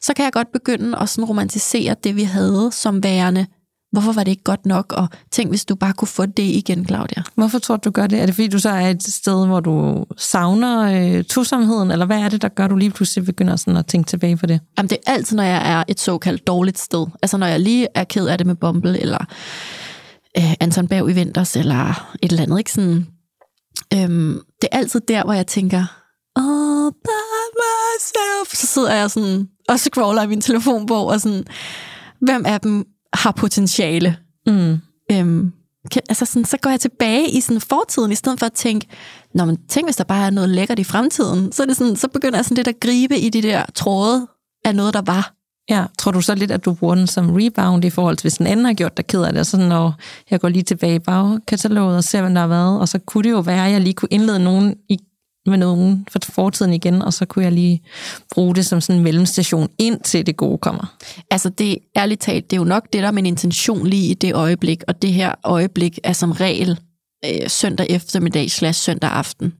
[0.00, 3.46] Så kan jeg godt begynde at sådan romantisere det, vi havde som værende
[3.92, 6.86] hvorfor var det ikke godt nok, og tænk, hvis du bare kunne få det igen,
[6.86, 7.22] Claudia.
[7.34, 8.20] Hvorfor tror du, du gør det?
[8.20, 12.18] Er det fordi, du så er et sted, hvor du savner øh, tosomheden, eller hvad
[12.18, 14.60] er det, der gør, du lige pludselig begynder sådan at tænke tilbage på det?
[14.78, 17.06] Jamen, det er altid, når jeg er et såkaldt dårligt sted.
[17.22, 19.24] Altså, når jeg lige er ked af det med Bumble, eller
[20.38, 23.06] øh, Anton Berg i Vinters, eller et eller andet, ikke sådan...
[23.94, 25.84] Øhm, det er altid der, hvor jeg tænker,
[26.36, 27.20] oh, by
[27.60, 28.54] myself.
[28.54, 31.44] Så sidder jeg sådan og scroller i min telefonbog, og sådan,
[32.20, 34.16] hvem af dem har potentiale.
[34.46, 34.78] Mm.
[35.12, 35.52] Øhm,
[35.90, 38.86] kan, altså sådan, så går jeg tilbage i sådan fortiden, i stedet for at tænke,
[39.34, 41.52] Nå, men tænk, hvis der bare er noget lækkert i fremtiden.
[41.52, 44.26] Så, er det sådan, så begynder jeg sådan lidt at gribe i de der tråde
[44.64, 45.34] af noget, der var.
[45.70, 48.34] Ja, tror du så lidt, at du bruger den som rebound i forhold til, hvis
[48.34, 49.94] den anden har gjort dig ked af det, sådan når
[50.30, 53.24] jeg går lige tilbage i bagkataloget og ser, hvad der har været, og så kunne
[53.24, 54.98] det jo være, at jeg lige kunne indlede nogen i
[55.46, 57.82] med nogen fra fortiden igen, og så kunne jeg lige
[58.34, 60.96] bruge det som sådan en mellemstation, indtil det gode kommer.
[61.30, 64.14] Altså det, ærligt talt, det er jo nok det, der er min intention lige i
[64.14, 66.80] det øjeblik, og det her øjeblik er som regel
[67.24, 69.52] øh, søndag eftermiddag slash søndag aften.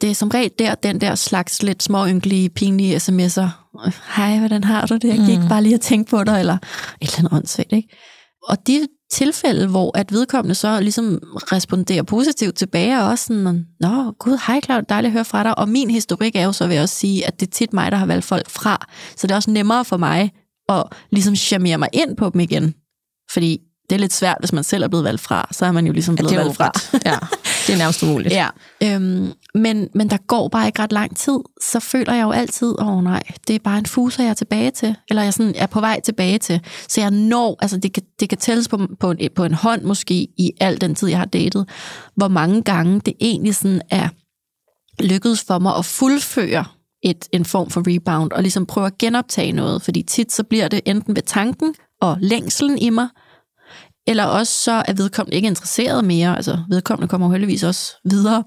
[0.00, 3.48] Det er som regel der, den der slags lidt små ynkelige, pinlige sms'er.
[4.16, 5.04] Hej, hvordan har du det?
[5.04, 5.48] Jeg gik mm.
[5.48, 6.60] bare lige at tænke på dig, eller et
[7.00, 7.88] eller andet åndssvagt, ikke?
[8.48, 14.12] Og de tilfælde, hvor at vedkommende så ligesom responderer positivt tilbage, og også sådan, Nå,
[14.18, 15.58] gud, hej Claudia, dejligt at høre fra dig.
[15.58, 17.92] Og min historik er jo så, vil jeg også sige, at det er tit mig,
[17.92, 18.86] der har valgt folk fra.
[19.16, 20.32] Så det er også nemmere for mig
[20.68, 22.74] at ligesom charmere mig ind på dem igen.
[23.32, 25.86] Fordi det er lidt svært, hvis man selv er blevet valgt fra, så er man
[25.86, 26.72] jo ligesom blevet ja, valgt fra.
[27.06, 27.18] ja,
[27.66, 28.34] det er nærmest umuligt.
[28.34, 28.48] Ja,
[28.82, 32.74] øhm, men, men der går bare ikke ret lang tid, så føler jeg jo altid,
[32.78, 35.54] åh oh, nej, det er bare en fuser, jeg er tilbage til, eller jeg sådan
[35.56, 36.60] er på vej tilbage til.
[36.88, 39.82] Så jeg når, altså det kan, det kan tælles på, på, en, på en hånd
[39.82, 41.68] måske i al den tid, jeg har datet,
[42.14, 44.08] hvor mange gange det egentlig sådan er
[45.02, 46.64] lykkedes for mig at fuldføre
[47.02, 50.68] et, en form for rebound, og ligesom prøve at genoptage noget, fordi tit så bliver
[50.68, 53.08] det enten ved tanken og længselen i mig,
[54.06, 58.44] eller også så er vedkommende ikke interesseret mere, altså vedkommende kommer heldigvis også videre.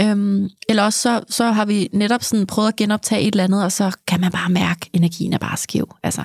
[0.00, 3.64] Øhm, eller også så, så har vi netop sådan prøvet at genoptage et eller andet,
[3.64, 5.94] og så kan man bare mærke, at energien er bare skæv.
[6.02, 6.22] Altså,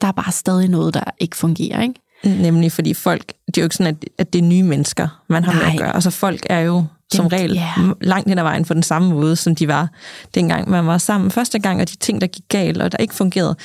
[0.00, 1.94] der er bare stadig noget, der ikke fungerer, ikke?
[2.24, 5.44] Nemlig fordi folk, det er jo ikke sådan, at, at det er nye mennesker, man
[5.44, 5.62] har Nej.
[5.62, 5.94] med at gøre.
[5.94, 7.90] Altså folk er jo som regel yeah.
[8.00, 9.88] langt hen ad vejen på den samme måde, som de var
[10.34, 13.14] dengang man var sammen første gang, og de ting, der gik galt, og der ikke
[13.14, 13.56] fungerede,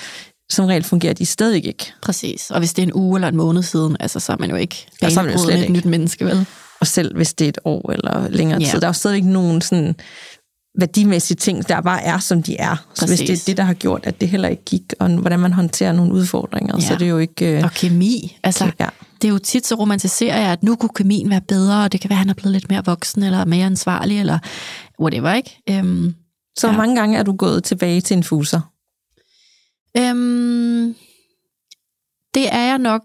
[0.52, 1.94] som regel fungerer de stadig ikke.
[2.02, 2.52] Præcis.
[2.52, 4.56] Og hvis det er en uge eller en måned siden, altså, så er man jo
[4.56, 6.46] ikke ja, så er man jo slet et nyt menneske, vel?
[6.80, 8.70] Og selv hvis det er et år eller længere ja.
[8.70, 8.80] tid.
[8.80, 9.96] Der er jo stadig ikke nogen sådan
[10.80, 12.76] værdimæssige ting, der bare er, som de er.
[12.94, 13.20] Så Præcis.
[13.20, 15.54] hvis det er det, der har gjort, at det heller ikke gik, og hvordan man
[15.54, 16.88] håndterer nogle udfordringer, ja.
[16.88, 17.58] så er det jo ikke...
[17.58, 18.38] Øh, og kemi.
[18.44, 18.88] Altså, ja.
[19.22, 22.02] det er jo tit, så romantiserer jeg, at nu kunne kemien være bedre, og det
[22.02, 24.40] kan være, at han er blevet lidt mere voksen, eller mere ansvarlig, eller
[25.02, 25.80] whatever, ikke?
[25.80, 26.16] Um,
[26.58, 26.78] så ja.
[26.78, 28.62] mange gange er du gået tilbage til en fuser?
[29.98, 30.96] Øhm,
[32.34, 33.02] det er jeg nok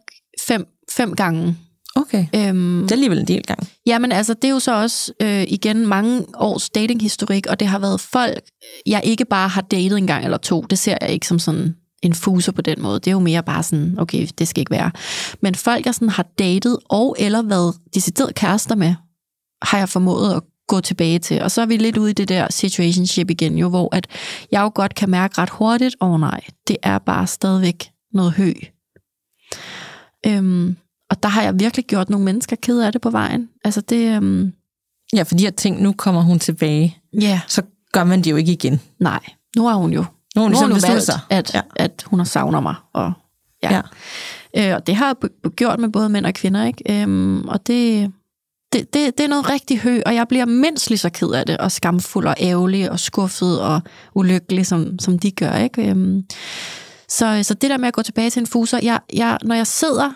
[0.47, 1.57] fem, fem gange.
[1.97, 3.69] Okay, øhm, det er alligevel en del gang.
[3.87, 7.79] Jamen altså, det er jo så også øh, igen mange års datinghistorik, og det har
[7.79, 8.41] været folk,
[8.87, 10.63] jeg ikke bare har datet en gang eller to.
[10.63, 12.95] Det ser jeg ikke som sådan en fuser på den måde.
[13.01, 14.91] Det er jo mere bare sådan, okay, det skal ikke være.
[15.41, 18.95] Men folk, jeg sådan har datet og eller været decideret kærester med,
[19.63, 21.43] har jeg formået at gå tilbage til.
[21.43, 24.07] Og så er vi lidt ude i det der situationship igen, jo, hvor at
[24.53, 28.33] jeg jo godt kan mærke ret hurtigt, åh oh, nej, det er bare stadigvæk noget
[28.33, 28.53] hø.
[30.27, 30.77] Øhm,
[31.11, 33.49] og der har jeg virkelig gjort nogle mennesker ked af det på vejen.
[33.65, 34.17] Altså det...
[34.17, 34.53] Øhm,
[35.13, 36.99] ja, for de her ting, nu kommer hun tilbage.
[37.21, 37.27] Ja.
[37.27, 37.39] Yeah.
[37.49, 38.81] Så gør man det jo ikke igen.
[38.99, 39.21] Nej,
[39.57, 40.05] nu er hun jo...
[40.37, 41.61] Nu har hun, nu har ligesom hun valgt, at, ja.
[41.77, 42.75] at hun har savner mig.
[42.93, 43.13] Og,
[43.63, 43.83] ja.
[44.55, 44.71] ja.
[44.71, 47.03] Øh, og det har jeg gjort med både mænd og kvinder, ikke?
[47.03, 48.13] Øhm, og det,
[48.75, 51.47] det, det, det er noget rigtig hø, og jeg bliver mindst lige så ked af
[51.47, 53.81] det, og skamfuld og ærgerlig og skuffet og
[54.15, 55.57] ulykkelig, som, som de gør.
[55.57, 55.91] Ikke?
[55.91, 56.23] Øhm,
[57.09, 59.67] så, så det der med at gå tilbage til en fuser, jeg, jeg, når jeg
[59.67, 60.11] sidder,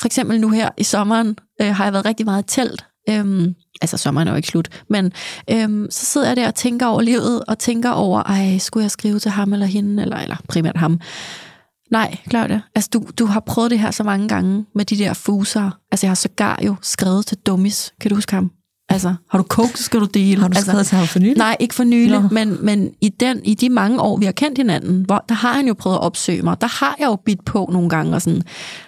[0.00, 3.96] for eksempel nu her i sommeren, øh, har jeg været rigtig meget telt, øhm, altså
[3.96, 5.12] sommeren er jo ikke slut, men
[5.50, 8.90] øhm, så sidder jeg der og tænker over livet, og tænker over, ej, skulle jeg
[8.90, 11.00] skrive til ham eller hende, eller, eller primært ham,
[11.90, 12.60] Nej, Claudia.
[12.74, 15.70] Altså, du, du har prøvet det her så mange gange med de der fuser.
[15.92, 17.92] Altså, jeg har sågar jo skrevet til Dummies.
[18.00, 18.50] Kan du huske ham?
[18.88, 20.40] Altså, har du coke, skal du dele.
[20.40, 21.36] Har du altså, skrevet til ham for nylig?
[21.36, 22.28] Nej, ikke for nylig, no.
[22.30, 25.52] men, men i, den, i de mange år, vi har kendt hinanden, hvor, der har
[25.52, 26.60] han jo prøvet at opsøge mig.
[26.60, 28.42] Der har jeg jo bidt på nogle gange og sådan,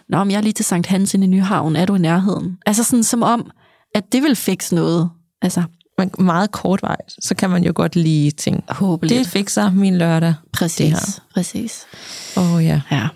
[0.09, 2.57] Nå, men jeg er lige til Sankt Hans i Nyhavn, er du i nærheden?
[2.67, 3.51] Altså sådan som om,
[3.95, 5.11] at det vil fikse noget.
[5.43, 5.63] Altså,
[5.99, 9.29] man, meget kortvarigt, så kan man jo godt lige tænke, Håbe det lidt.
[9.29, 10.35] fikser min lørdag.
[10.53, 11.21] Præcis, det her.
[11.35, 11.87] præcis.
[12.37, 12.81] Åh oh, ja.
[12.91, 13.09] Ja.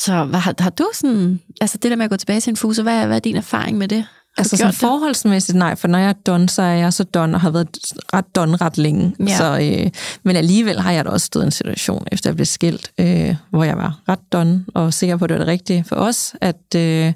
[0.00, 2.56] Så hvad, har, har du sådan, altså det der med at gå tilbage til en
[2.56, 3.98] fuser, hvad, hvad er din erfaring med det?
[3.98, 4.08] Har
[4.38, 4.80] Altså sådan det?
[4.80, 7.68] forholdsmæssigt nej, for når jeg er don, så er jeg så don og har været
[8.14, 9.14] ret don ret længe.
[9.20, 9.36] Ja.
[9.36, 9.90] Så, øh,
[10.22, 13.34] men alligevel har jeg da også stået i en situation, efter jeg blev skilt, øh,
[13.50, 16.34] hvor jeg var ret don og sikker på, at det var det rigtige for os,
[16.40, 17.12] at øh,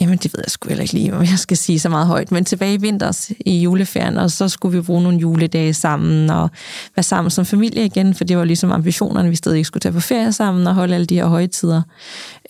[0.00, 2.32] Jamen, det ved jeg sgu heller ikke lige, om jeg skal sige så meget højt.
[2.32, 6.50] Men tilbage i vinters i juleferien, og så skulle vi bruge nogle juledage sammen, og
[6.96, 9.92] være sammen som familie igen, for det var ligesom ambitionerne, vi stadig ikke skulle tage
[9.92, 11.82] på ferie sammen, og holde alle de her højtider.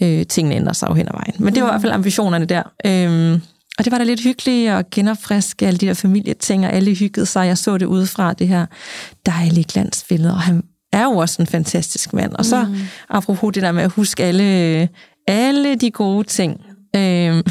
[0.00, 1.34] Øh, tingene ændrer sig jo hen ad vejen.
[1.38, 2.62] Men det var i hvert fald ambitionerne der.
[2.86, 3.40] Øhm,
[3.78, 7.26] og det var da lidt hyggeligt at genopfriske alle de der familieting, og alle hyggede
[7.26, 7.46] sig.
[7.46, 8.66] Jeg så det udefra, det her
[9.26, 12.32] dejlige glansbillede, og han er jo også en fantastisk mand.
[12.32, 12.76] Og så, mm.
[13.10, 14.88] apropos det der med at huske alle,
[15.26, 16.60] alle de gode ting,
[16.96, 17.42] Øhm,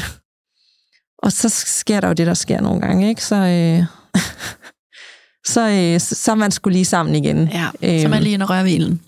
[1.18, 3.24] og så sker der jo det, der sker nogle gange, ikke?
[3.24, 3.84] Så, øh,
[5.54, 7.48] så, øh, så, så er man skulle lige sammen igen.
[7.48, 9.00] Ja, så er man Øhm, lige inde og røre ved ilden.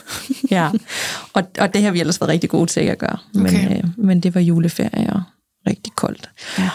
[0.50, 0.70] ja.
[1.32, 3.18] Og, og det har vi ellers været rigtig gode til at gøre.
[3.34, 3.76] Men, Okay.
[3.78, 5.22] øh, men det var juleferie og
[5.68, 6.30] rigtig koldt.
[6.58, 6.70] Ja.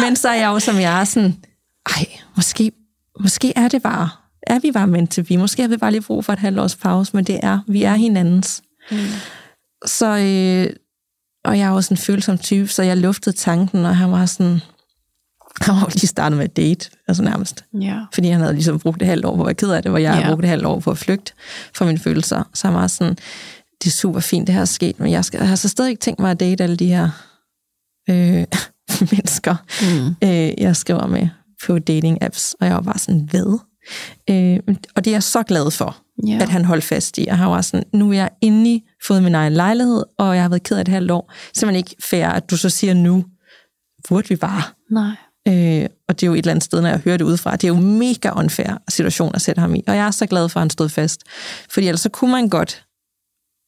[0.06, 1.36] Men så er jeg jo som jeg er sådan,
[1.96, 2.06] ej,
[2.36, 2.72] måske,
[3.20, 4.08] måske er det bare,
[4.46, 5.36] er vi bare ment til vi.
[5.36, 7.82] Måske har vi bare lige brug for et halvt års pause, men det er, vi
[7.82, 8.62] er hinandens.
[8.90, 8.96] Mm.
[9.86, 10.76] Så, øh,
[11.44, 14.60] og jeg er også en følsom type, så jeg luftede tanken, og han var sådan,
[15.60, 17.64] han var lige startet med at date, altså nærmest.
[17.80, 17.98] Ja.
[18.14, 19.98] Fordi han havde ligesom brugt et halvt år på at være ked af det, hvor
[19.98, 20.20] jeg Ja.
[20.20, 21.32] har brugt et halvt år på at flygte
[21.74, 22.42] fra mine følelser.
[22.54, 23.14] Så han var sådan,
[23.82, 25.90] det er super fint, det her er sket, men jeg, skal, jeg har så stadig
[25.90, 27.10] ikke tænkt mig at date alle de her
[28.10, 28.44] øh,
[29.12, 30.06] mennesker, Mm.
[30.28, 31.28] øh, jeg skriver med
[31.66, 33.58] på dating apps, og jeg var bare sådan, hvad?
[34.30, 36.38] Øh, og det er jeg så glad for, Ja.
[36.42, 37.26] at han holdt fast i.
[37.30, 40.48] Og han var sådan, nu er jeg endelig fået min egen lejlighed, og jeg har
[40.48, 41.32] været ked af et halvt år.
[41.54, 43.24] Simpelthen ikke fair, at du så siger nu,
[44.08, 44.62] burde vi bare.
[44.90, 45.14] Nej.
[45.48, 47.64] Øh, og det er jo et eller andet sted, når jeg hører det udefra, det
[47.64, 49.82] er jo mega unfair situation at sætte ham i.
[49.86, 51.20] Og jeg er så glad for, at han stod fast.
[51.70, 52.84] Fordi ellers så kunne man godt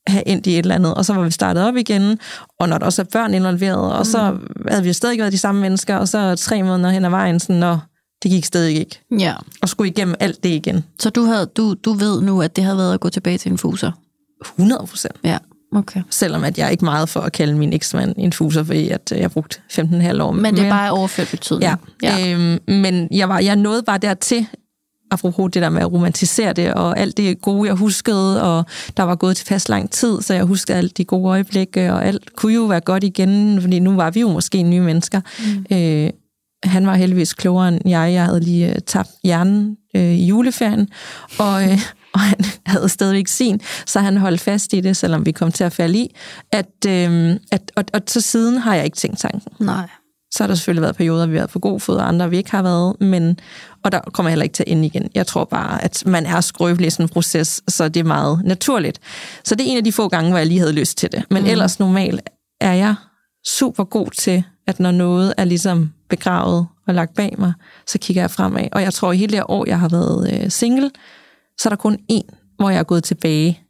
[0.07, 2.18] have endt i et eller andet, og så var vi startet op igen,
[2.61, 5.61] og når der også er børn involveret, og så havde vi stadig været de samme
[5.61, 7.81] mennesker, og så tre måneder hen ad vejen, sådan, og
[8.23, 9.01] det gik stadig ikke.
[9.18, 9.35] Ja.
[9.62, 10.85] Og skulle igennem alt det igen.
[10.99, 13.53] Så du, havde, du, du ved nu, at det havde været at gå tilbage til
[13.53, 13.92] en fuser?
[14.42, 15.14] 100 procent.
[15.25, 15.38] Ja.
[15.75, 16.03] Okay.
[16.11, 19.12] Selvom at jeg er ikke meget for at kalde min eksmand en fuser, fordi at
[19.12, 20.33] øh, jeg har brugt 15,5 år.
[20.33, 21.79] Men det er bare overført betydning.
[22.03, 22.35] Ja, ja.
[22.35, 24.47] Øhm, men jeg, var, jeg nåede bare dertil,
[25.11, 28.64] apropos det der med at romantisere det, og alt det gode, jeg huskede, og
[28.97, 32.07] der var gået til fast lang tid, så jeg huskede alt de gode øjeblikke, og
[32.07, 35.20] alt kunne jo være godt igen, fordi nu var vi jo måske nye mennesker.
[35.70, 35.77] Mm.
[35.77, 36.11] Øh,
[36.64, 38.12] han var heldigvis klogere end jeg.
[38.12, 40.88] Jeg havde lige øh, tabt hjernen øh, i juleferien,
[41.38, 41.81] og, øh,
[42.16, 45.64] og han havde stadigvæk sin, så han holdt fast i det, selvom vi kom til
[45.64, 46.16] at falde i.
[46.53, 49.53] At, øh, at, og, og så siden har jeg ikke tænkt tanken.
[49.66, 49.88] Nej.
[50.35, 52.37] Så har der selvfølgelig været perioder, vi har været på god fod, og andre vi
[52.37, 53.38] ikke har været, men,
[53.85, 55.11] og der kommer jeg heller ikke til at ende igen.
[55.14, 58.40] Jeg tror bare, at man er skrøbelig i sådan en proces, så det er meget
[58.44, 59.00] naturligt.
[59.44, 61.24] Så det er en af de få gange, hvor jeg lige havde lyst til det.
[61.31, 61.48] Men mm.
[61.48, 62.20] ellers normalt
[62.61, 62.94] er jeg
[63.59, 67.53] super god til, at når noget er ligesom begravet og lagt bag mig,
[67.87, 68.68] så kigger jeg fremad.
[68.72, 70.90] Og jeg tror, i hele det år, jeg har været øh, single,
[71.61, 73.61] så er der kun én, hvor jeg er gået tilbage,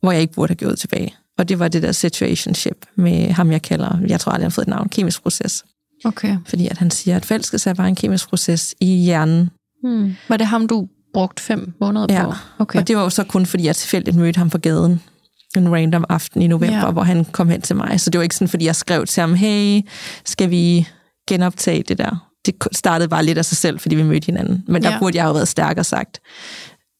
[0.00, 1.14] hvor jeg ikke burde have gået tilbage.
[1.38, 4.54] Og det var det der situationship med ham, jeg kalder, jeg tror aldrig, han har
[4.54, 5.64] fået et navn, kemisk proces.
[6.04, 6.36] Okay.
[6.46, 9.50] Fordi at han siger, at forelskelse er bare en kemisk proces i hjernen.
[9.82, 10.16] Hmm.
[10.28, 12.24] Var det ham, du brugte fem måneder Ja.
[12.24, 12.32] på?
[12.58, 12.78] Okay.
[12.78, 15.02] Og det var jo så kun, fordi jeg tilfældigt mødte ham på gaden
[15.56, 16.84] en random aften i november, Ja.
[16.84, 16.90] ja.
[16.90, 18.00] hvor han kom hen til mig.
[18.00, 19.80] Så det var ikke sådan, fordi jeg skrev til ham, hey,
[20.24, 20.88] skal vi
[21.28, 22.30] genoptage det der?
[22.46, 24.64] Det startede bare lidt af sig selv, fordi vi mødte hinanden.
[24.68, 24.94] Men der Ja.
[24.94, 24.98] ja.
[24.98, 26.20] burde jeg jo have været stærk og sagt,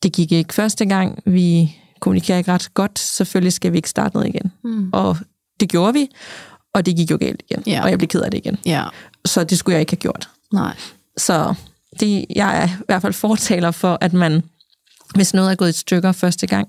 [0.02, 4.16] det gik ikke første gang, vi kommunikerer ikke ret godt, selvfølgelig skal vi ikke starte
[4.16, 4.52] noget igen.
[4.62, 4.90] Hmm.
[4.92, 5.16] Og
[5.60, 6.08] det gjorde vi,
[6.74, 7.62] og det gik jo galt igen.
[7.66, 7.82] Ja.
[7.82, 8.58] Og jeg blev ked af det igen.
[8.66, 8.84] Ja.
[9.24, 10.28] Så det skulle jeg ikke have gjort.
[10.52, 10.76] Nej.
[11.16, 11.54] Så
[12.00, 14.42] det, jeg er i hvert fald fortaler for, at man,
[15.14, 16.68] hvis noget er gået i stykker første gang,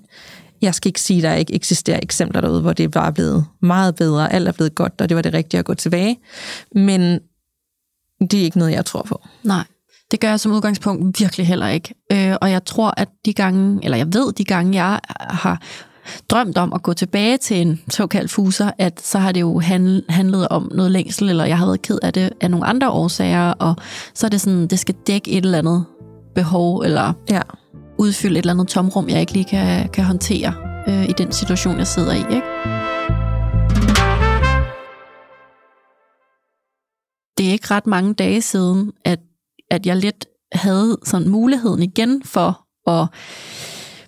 [0.62, 3.44] jeg skal ikke sige, at der ikke eksisterer eksempler derude, hvor det bare er blevet
[3.60, 6.18] meget bedre, alt er blevet godt, og det var det rigtige at gå tilbage.
[6.72, 7.20] Men
[8.20, 9.22] det er ikke noget, jeg tror på.
[9.42, 9.64] Nej.
[10.10, 11.94] Det gør jeg som udgangspunkt virkelig heller ikke.
[12.12, 15.62] Øh, og jeg tror, at de gange, eller jeg ved de gange, jeg har
[16.28, 20.04] drømt om at gå tilbage til en såkaldt fuser, at så har det jo handl-
[20.08, 23.50] handlet om noget længsel, eller jeg har været ked af det af nogle andre årsager,
[23.50, 23.76] og
[24.14, 25.84] så er det sådan, det skal dække et eller andet
[26.34, 27.40] behov, eller Ja,
[27.98, 30.54] udfylde et eller andet tomrum, jeg ikke lige kan, kan håndtere
[30.88, 32.18] øh, i den situation, jeg sidder i.
[32.18, 32.46] Ikke?
[37.38, 39.18] Det er ikke ret mange dage siden, at,
[39.70, 43.06] at jeg lidt havde sådan muligheden igen for at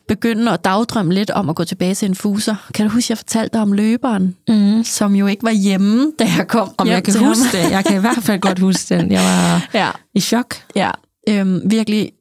[0.09, 2.55] begynde at dagdrømme lidt om at gå tilbage til en fuser.
[2.75, 4.85] Kan du huske, jeg fortalte dig om løberen, Mm.
[4.85, 7.65] som jo ikke var hjemme, da jeg kom Om hjem jeg kan til huske ham?
[7.65, 7.71] det.
[7.71, 9.13] Jeg kan i hvert fald godt huske den.
[9.13, 10.55] Jeg var Ja, i chok.
[10.77, 10.91] ja.
[11.29, 12.13] Øhm, virkelig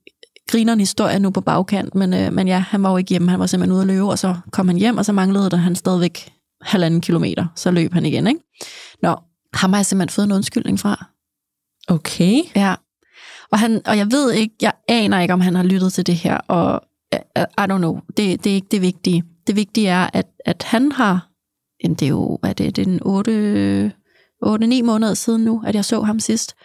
[0.51, 3.29] griner en historie nu på bagkant, men, øh, men ja, han var jo ikke hjemme.
[3.29, 5.57] Han var simpelthen ude at løbe, og så kom han hjem, og så manglede der
[5.57, 7.45] han stadigvæk halvanden kilometer.
[7.55, 8.39] Så løb han igen, ikke?
[9.03, 9.15] Nå,
[9.53, 11.05] ham har jeg simpelthen fået en undskyldning fra.
[11.87, 12.41] Okay.
[12.55, 12.75] Ja.
[13.51, 16.15] Og, han, og jeg ved ikke, jeg aner ikke, om han har lyttet til det
[16.15, 16.81] her, og
[17.13, 19.23] øh, I don't know, det, det er ikke det vigtige.
[19.47, 21.29] Det vigtige er, at, at han har,
[21.83, 23.91] jamen det er jo, hvad er det, det er den 8,
[24.45, 26.55] 8-9 måneder siden nu, at jeg så ham sidst.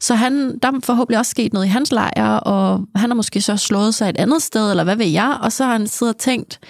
[0.00, 3.40] Så han, der er forhåbentlig også sket noget i hans lejr, og han har måske
[3.40, 6.14] så slået sig et andet sted, eller hvad ved jeg, og så har han siddet
[6.14, 6.60] og tænkt,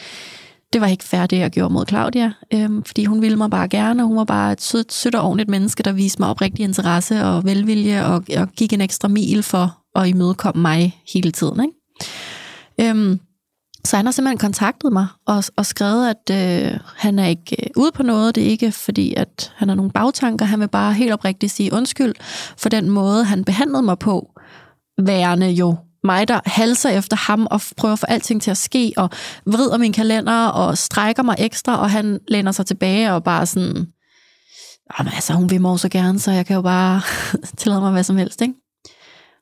[0.72, 3.68] det var ikke fair, det jeg gjorde mod Claudia, øhm, fordi hun ville mig bare
[3.68, 6.64] gerne, og hun var bare et sødt, sødt og ordentligt menneske, der viste mig oprigtig
[6.64, 11.60] interesse og velvilje, og, og gik en ekstra mil for at imødekomme mig hele tiden.
[11.60, 12.90] Ikke?
[12.90, 13.20] Øhm,
[13.84, 17.70] så han har simpelthen kontaktet mig og, og skrevet, at øh, han er ikke øh,
[17.76, 18.34] ude på noget.
[18.34, 20.44] Det er ikke fordi, at han har nogle bagtanker.
[20.44, 22.14] Han vil bare helt oprigtigt sige undskyld
[22.56, 24.30] for den måde, han behandlede mig på,
[24.98, 28.92] værende jo mig, der halser efter ham og prøver at få alting til at ske,
[28.96, 29.10] og
[29.46, 33.86] vrider min kalender og strækker mig ekstra, og han læner sig tilbage og bare sådan,
[34.98, 37.02] Jamen, altså, hun vil mig så gerne, så jeg kan jo bare
[37.58, 38.54] tillade mig hvad som helst, ikke?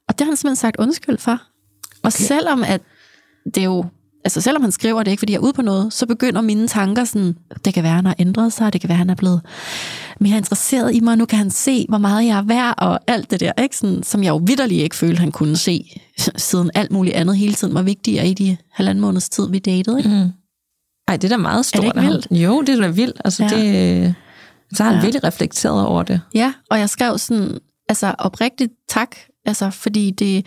[0.09, 1.33] Og det har han simpelthen sagt undskyld for.
[1.33, 1.39] Og
[2.05, 2.11] Okay.
[2.25, 2.81] selvom at
[3.55, 3.85] det jo,
[4.25, 6.69] altså selvom han skriver det ikke, fordi jeg er ude på noget, så begynder mine
[6.69, 9.41] tanker sådan, det kan være, han har ændret sig, det kan være, han er blevet
[10.21, 13.31] mere interesseret i mig, nu kan han se, hvor meget jeg er værd, og alt
[13.31, 13.77] det der, ikke?
[13.77, 15.85] Sådan, som jeg jo vidderligt ikke følte, han kunne se,
[16.37, 19.99] siden alt muligt andet hele tiden var vigtigere i de halvanden måneds tid, vi datede,
[19.99, 20.09] ikke?
[20.11, 20.31] Mm.
[21.09, 21.85] Ej, det er da meget stort.
[21.85, 22.13] ikke af ham.
[22.13, 22.27] vildt?
[22.31, 23.21] Jo, det er da vildt.
[23.25, 23.49] Altså, Ja.
[23.49, 24.15] det,
[24.75, 25.05] så har han Ja.
[25.07, 26.21] virkelig reflekteret over det.
[26.35, 27.59] Ja, og jeg skrev sådan,
[27.89, 30.47] altså oprigtigt tak, altså fordi det,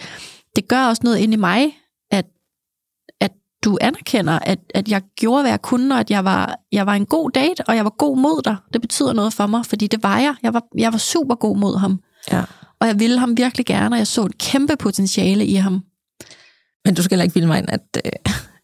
[0.55, 1.65] det gør også noget ind i mig,
[3.65, 6.93] du anerkender, at, at jeg gjorde, hvad jeg kunne, og at jeg var, jeg var
[6.93, 8.55] en god date, og jeg var god mod dig.
[8.73, 10.35] Det betyder noget for mig, fordi det var jeg.
[10.43, 11.99] Jeg var, jeg var super god mod ham.
[12.31, 12.41] Ja.
[12.81, 15.81] Og jeg ville ham virkelig gerne, og jeg så et kæmpe potentiale i ham.
[16.85, 18.11] Men du skal heller ikke vilde mig ind, at, øh,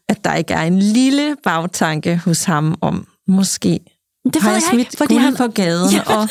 [0.08, 3.80] at der ikke er en lille bagtanke hos ham om, måske
[4.24, 5.36] Det har jeg jeg smidt ikke, fordi han...
[5.36, 6.16] på gaden, Ja.
[6.16, 6.28] og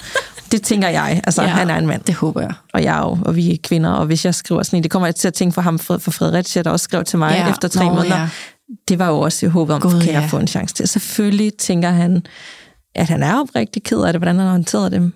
[0.51, 1.21] det tænker jeg.
[1.23, 1.47] Altså, Ja.
[1.47, 2.53] han er en mand, Det håber jeg.
[2.73, 4.91] og jeg er jo, og vi er kvinder, og hvis jeg skriver sådan en, det
[4.91, 7.49] kommer jeg til at tænke for ham, for, Fredericia, der også skrev til mig ja.
[7.49, 8.19] efter tre Nå, måneder.
[8.19, 8.29] ja.
[8.87, 10.19] Det var jo også i håbet om, God, kan ja.
[10.19, 10.87] jeg få en chance til.
[10.87, 12.25] Selvfølgelig tænker han,
[12.95, 15.11] at han er oprigtig ked af det, hvordan han har håndteret det,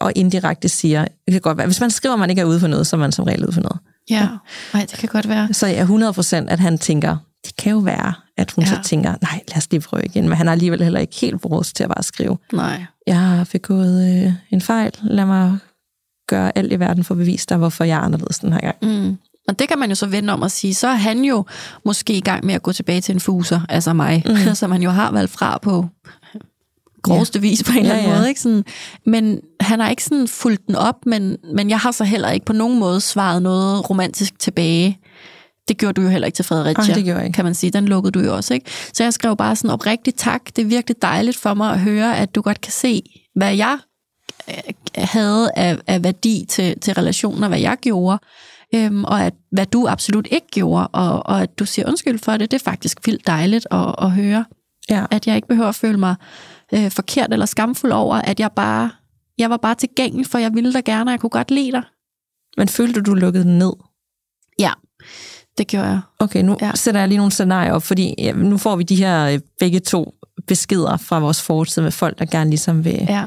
[0.00, 2.60] og indirekte siger, det kan godt være, hvis man skriver, at man ikke er ude
[2.60, 3.78] for noget, så er man som regel ude for noget.
[4.10, 4.28] Ja,
[4.74, 5.54] Nej, det kan godt være.
[5.54, 7.16] Så jeg er 100 procent, at han tænker,
[7.46, 8.70] det kan jo være, at hun Ja.
[8.70, 8.76] ja.
[8.82, 10.28] så tænker, nej, lad os lige prøve igen.
[10.28, 12.84] Men han har alligevel heller ikke helt vores til at bare skrive, Nej.
[13.06, 15.58] jeg har begået øh, en fejl, lad mig
[16.28, 18.76] gøre alt i verden for at bevise dig, hvorfor jeg er anderledes den her gang.
[18.82, 19.18] Mm.
[19.48, 21.44] Og det kan man jo så vende om at sige, så er han jo
[21.84, 24.54] måske i gang med at gå tilbage til en fuser, altså mig, mm.
[24.54, 25.86] som han jo har valgt fra på
[27.02, 28.18] groveste vis på en eller anden Ja, ja.
[28.18, 28.28] måde.
[28.28, 28.40] Ikke?
[28.40, 28.64] Sådan,
[29.06, 32.46] men han har ikke sådan fulgt den op, men, men jeg har så heller ikke
[32.46, 34.98] på nogen måde svaret noget romantisk tilbage.
[35.68, 37.32] Det gjorde du jo heller ikke til Fredericia, Nej, det ikke.
[37.32, 37.70] kan man sige.
[37.70, 38.70] Den lukkede du jo også, ikke?
[38.94, 40.42] Så jeg skrev bare sådan oprigtigt tak.
[40.56, 43.02] Det er virkelig dejligt for mig at høre, at du godt kan se,
[43.34, 43.78] hvad jeg
[44.48, 44.54] øh,
[44.96, 48.18] havde af, af værdi til, til relationen, og hvad jeg gjorde,
[48.74, 52.32] øhm, og at, hvad du absolut ikke gjorde, og, og at du siger undskyld for
[52.36, 54.44] det, det er faktisk vildt dejligt at, at høre,
[54.90, 55.04] Ja.
[55.10, 56.14] at jeg ikke behøver at føle mig
[56.74, 58.90] øh, forkert eller skamfuld over, at jeg bare,
[59.38, 61.82] jeg var bare tilgængelig, for jeg ville da gerne, og jeg kunne godt lide dig.
[62.56, 63.72] Men følte du, du lukkede den ned?
[64.58, 64.70] Ja,
[65.58, 66.00] det gjorde jeg.
[66.18, 66.70] Okay, nu Ja.
[66.74, 69.80] sætter jeg lige nogle scenarier op, fordi ja, nu får vi de her øh, begge
[69.80, 70.14] to
[70.46, 73.06] beskeder fra vores fortid med folk, der gerne ligesom vil...
[73.08, 73.24] Ja,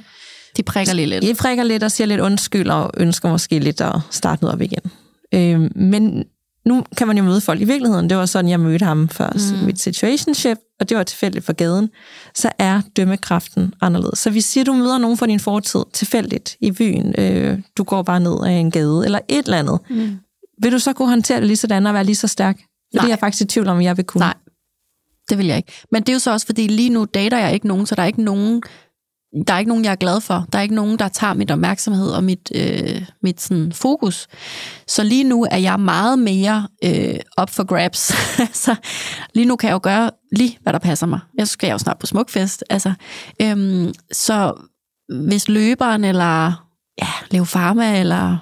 [0.57, 1.23] de prikker lige lidt.
[1.23, 4.61] I prikker lidt og siger lidt undskyld og ønsker måske lidt at starte noget op
[4.61, 4.91] igen.
[5.33, 6.25] Øh, men
[6.65, 8.09] nu kan man jo møde folk i virkeligheden.
[8.09, 9.65] Det var sådan, jeg mødte ham først mm.
[9.65, 11.89] mit situationship, og det var tilfældigt for gaden.
[12.35, 14.19] Så er dømmekraften anderledes.
[14.19, 17.15] Så vi siger, du møder nogen fra din fortid tilfældigt i byen.
[17.17, 19.79] Øh, du går bare ned ad en gade eller et eller andet.
[19.89, 20.17] Mm.
[20.61, 22.57] Vil du så kunne håndtere det lige sådan og være lige så stærk?
[22.57, 23.01] Nej.
[23.01, 24.19] det er jeg faktisk i tvivl om, jeg vil kunne.
[24.19, 24.33] Nej,
[25.29, 25.71] det vil jeg ikke.
[25.91, 28.01] Men det er jo så også, fordi lige nu dater jeg ikke nogen, så der
[28.01, 28.63] er ikke nogen,
[29.47, 30.45] der er ikke nogen, jeg er glad for.
[30.53, 34.27] Der er ikke nogen, der tager mit opmærksomhed og mit, øh, mit sådan, fokus.
[34.87, 38.13] Så lige nu er jeg meget mere øh, up for grabs.
[38.65, 38.75] så
[39.33, 41.19] lige nu kan jeg jo gøre lige, hvad der passer mig.
[41.37, 42.63] Jeg skal jo snart på smukfest.
[42.69, 42.93] Altså,
[43.41, 44.53] øhm, så
[45.27, 46.67] hvis løberen, eller
[47.01, 48.37] ja, Leo Pharma, eller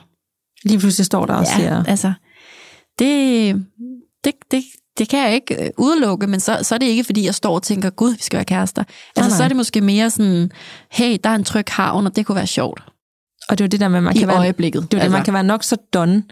[0.63, 2.13] Lige pludselig står der og ja, siger, altså,
[2.99, 3.65] det,
[4.23, 4.63] det, det,
[4.97, 7.55] det kan jeg ikke øh, udelukke, men så, så er det ikke, fordi jeg står
[7.55, 8.83] og tænker, gud, vi skal være kærester.
[9.15, 9.37] Altså, nej.
[9.37, 10.51] så er det måske mere sådan,
[10.91, 12.83] hey, der er en tryg havn, og det kunne være sjovt.
[13.49, 15.09] Og det er det der med, at man I kan være, Det er det, altså.
[15.09, 16.23] man kan være nok så done,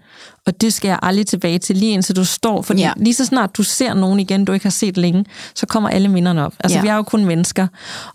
[0.47, 2.61] og det skal jeg aldrig tilbage til, lige indtil du står.
[2.61, 2.91] Fordi Ja.
[2.97, 6.07] lige så snart du ser nogen igen, du ikke har set længe, så kommer alle
[6.07, 6.53] minderne op.
[6.59, 6.81] Altså Ja.
[6.81, 7.67] vi er jo kun mennesker,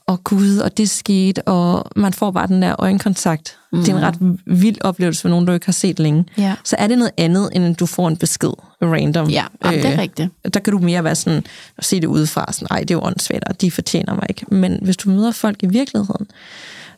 [0.06, 3.56] og gud, og det skete, og man får bare den der øjenkontakt.
[3.72, 3.78] Mm.
[3.78, 6.24] Det er en ret vild oplevelse for nogen, du ikke har set længe.
[6.38, 6.54] Ja.
[6.64, 9.28] Så er det noget andet, end at du får en besked random.
[9.28, 10.28] Ja, jamen, det er rigtigt.
[10.54, 11.44] Der kan du mere være sådan,
[11.78, 14.44] at se det udefra, sådan, ej, det er jo åndssvagt, og de fortjener mig ikke.
[14.48, 16.26] Men hvis du møder folk i virkeligheden,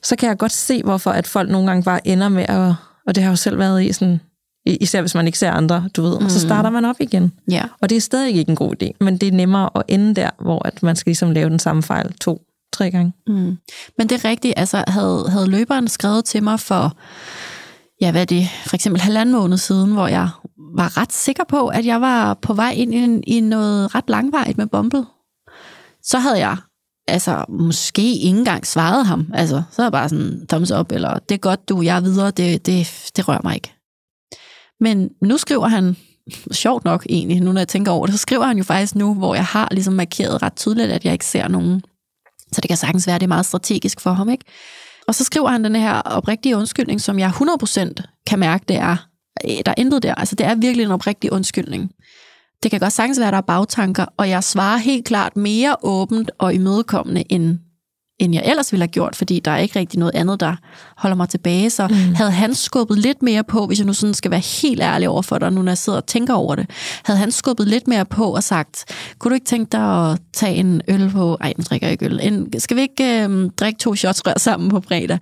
[0.02, 2.74] så kan jeg godt se, hvorfor at folk nogle gange bare ender med at,
[3.06, 4.20] og det har jeg jo selv været i, sådan,
[4.66, 6.28] især hvis man ikke ser andre, du ved, mm.
[6.28, 7.32] så starter man op igen.
[7.50, 7.64] Ja.
[7.80, 10.30] Og det er stadig ikke en god idé, men det er nemmere at ende der,
[10.40, 13.12] hvor at man skal ligesom lave den samme fejl to, tre gange.
[13.26, 13.58] Mm.
[13.98, 16.96] Men det er rigtigt, altså havde, havde løberen skrevet til mig for,
[18.00, 20.28] ja hvad er det, for eksempel halvanden måned siden, hvor jeg
[20.76, 24.58] var ret sikker på, at jeg var på vej ind i, i noget ret langvejt
[24.58, 25.04] med Bumble,
[26.02, 26.56] så havde jeg
[27.09, 29.31] altså måske ikke engang svarede ham.
[29.35, 32.01] Altså, så er jeg bare sådan, thumbs up, eller det er godt du, jeg er
[32.01, 33.75] videre, det, det, det rører mig ikke.
[34.81, 35.97] Men nu skriver han,
[36.53, 39.14] sjovt nok egentlig, nu når jeg tænker over det, så skriver han jo faktisk nu,
[39.14, 41.83] hvor jeg har ligesom markeret ret tydeligt, at jeg ikke ser nogen.
[42.53, 44.44] Så det kan sagtens være, at det er meget strategisk for ham, ikke?
[45.09, 48.97] Og så skriver han den her oprigtige undskyldning, som jeg 100% kan mærke, det er.
[49.44, 50.14] Øh, der er intet der.
[50.14, 51.90] Altså, det er virkelig en oprigtig undskyldning.
[52.62, 55.77] Det kan godt sagtens være, at der er bagtanker, og jeg svarer helt klart mere
[55.83, 57.59] åbent og imødekommende, end,
[58.21, 60.57] end jeg ellers ville have gjort, fordi der er ikke rigtig noget andet, der
[60.97, 61.71] holder mig tilbage.
[61.71, 62.14] Så mm.
[62.14, 65.23] havde han skubbet lidt mere på, hvis jeg nu sådan skal være helt ærlig over
[65.23, 66.71] for dig, nu når jeg sidder og tænker over det,
[67.05, 68.85] havde han skubbet lidt mere på og sagt,
[69.18, 72.05] kunne du ikke tænke dig at tage en øl på, ej, nu drikker jeg ikke
[72.05, 75.18] øl, en, skal vi ikke øhm, drikke to shots rør sammen på fredag?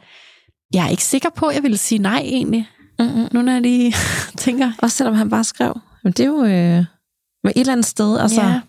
[0.75, 2.69] Jeg er ikke sikker på, at jeg ville sige nej egentlig,
[2.99, 3.29] Mm-hmm.
[3.33, 3.95] nu når jeg lige
[4.39, 5.81] tænker, Også selvom han bare skrev.
[6.05, 6.85] Men det er jo øh,
[7.47, 8.61] med et eller andet sted, altså, Ja.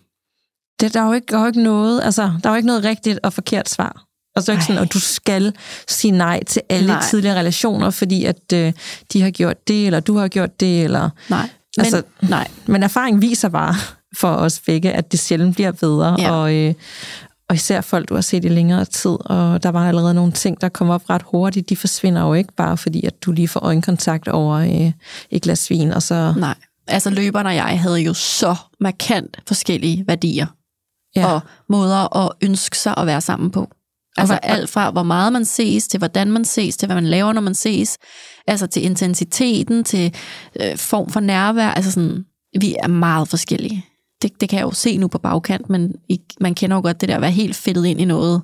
[0.80, 2.68] det, der, er jo ikke, der er jo ikke noget, altså, der er jo ikke
[2.68, 4.04] noget rigtigt og forkert svar.
[4.36, 5.54] Altså, det er ikke sådan, at du skal
[5.88, 7.04] sige nej til alle nej.
[7.10, 8.74] tidligere relationer, fordi at øh,
[9.14, 11.10] de har gjort det, eller du har gjort det, eller...
[11.30, 11.50] nej.
[11.78, 12.48] Men, Altså- nej.
[12.66, 13.76] Men erfaring viser bare
[14.22, 16.32] for os begge, at det sjældent bliver bedre, Ja.
[16.32, 16.74] og, øh,
[17.50, 20.62] og især folk, du har set i længere tid, og der var allerede nogle ting,
[20.62, 23.60] der kom op ret hurtigt, de forsvinder jo ikke bare fordi, at du lige får
[23.60, 24.92] øjenkontakt over øh,
[25.32, 26.34] et glas vin, og så...
[26.38, 26.56] Nej.
[26.88, 30.46] Altså løberen og jeg havde jo så markant forskellige værdier
[31.16, 31.26] Ja.
[31.34, 33.68] og måder at ønske sig at være sammen på.
[34.18, 37.06] Altså hvad- alt fra, hvor meget man ses, til hvordan man ses, til hvad man
[37.08, 37.98] laver, når man ses.
[38.48, 40.14] Altså til intensiteten, til
[40.62, 41.68] øh, form for nærvær.
[41.70, 42.26] Altså sådan,
[42.60, 43.86] vi er meget forskellige.
[44.22, 47.02] Det, det kan jeg jo se nu på bagkant, men I, man kender jo godt
[47.02, 48.42] det der at være helt fedtet ind i noget.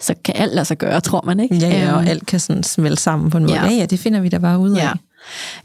[0.00, 1.54] Så kan alt lade sig gøre, tror man, ikke?
[1.56, 3.54] Ja, ja, og Øhm, alt kan sådan smelte sammen på en måde.
[3.54, 3.64] ja.
[3.64, 4.84] Ja, ja, det finder vi da bare ud af.
[4.84, 4.92] Ja.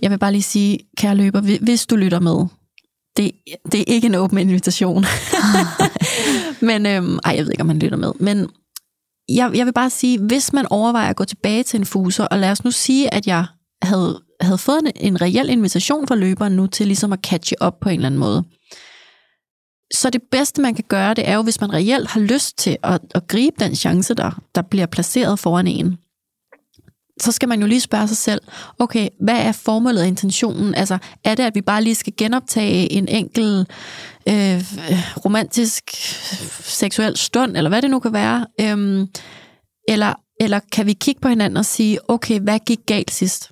[0.02, 2.46] Jeg vil bare lige sige, kære løber, hvis du lytter med,
[3.18, 3.32] det,
[3.72, 5.06] det er ikke en åben invitation.
[6.68, 8.12] men, øhm, ej, jeg ved ikke, om man lytter med.
[8.20, 8.50] Men
[9.30, 12.40] jeg, jeg vil bare sige, hvis man overvejer at gå tilbage til en fuser, og
[12.40, 13.46] lad os nu sige, at jeg
[13.82, 17.80] havde, havde fået en, en reel invitation fra løberen nu til ligesom at catche op
[17.80, 18.44] på en eller anden måde.
[19.94, 22.78] Så det bedste, man kan gøre, det er jo, hvis man reelt har lyst til
[22.84, 25.98] at, at gribe den chance, der, der bliver placeret foran en
[27.22, 28.42] så skal man jo lige spørge sig selv,
[28.80, 30.76] okay, hvad er formålet og intentionen?
[30.76, 33.68] Altså, er det, at vi bare lige skal genoptage en enkel
[34.30, 34.64] øh,
[35.26, 35.84] romantisk
[36.62, 38.46] seksuel stund, eller hvad det nu kan være?
[38.62, 39.08] Øhm,
[39.88, 43.52] eller, eller kan vi kigge på hinanden og sige, okay, hvad gik galt sidst?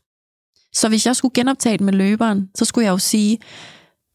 [0.74, 3.38] Så hvis jeg skulle genoptage det med løberen, så skulle jeg jo sige,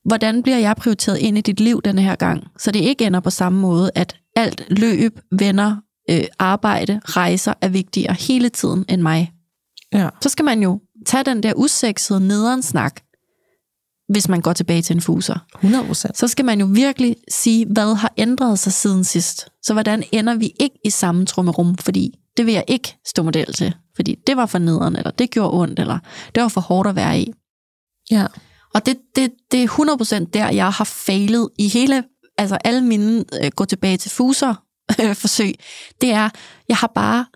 [0.05, 2.45] hvordan bliver jeg prioriteret ind i dit liv denne her gang?
[2.59, 5.77] Så det ikke ender på samme måde, at alt løb, venner,
[6.11, 9.33] øh, arbejde, rejser er vigtigere hele tiden end mig
[9.93, 10.09] Ja.
[10.23, 13.01] så skal man jo tage den der usexede nederen snak,
[14.09, 15.39] hvis man går tilbage til en fuser.
[15.55, 16.19] 100 procent.
[16.19, 19.49] Så skal man jo virkelig sige, hvad har ændret sig siden sidst.
[19.63, 23.53] Så hvordan ender vi ikke i samme trummerum, fordi det vil jeg ikke stå model
[23.53, 23.75] til.
[23.97, 25.99] Fordi det var for nederen, eller det gjorde ondt, eller
[26.35, 27.33] det var for hårdt at være i.
[28.11, 28.27] Ja.
[28.75, 32.05] Og det, det, det er 100% der, jeg har fejlet i hele,
[32.39, 34.55] altså alle mine øh, gå tilbage til fuser
[35.03, 35.55] øh, forsøg.
[36.01, 36.29] Det er,
[36.69, 37.27] jeg har bare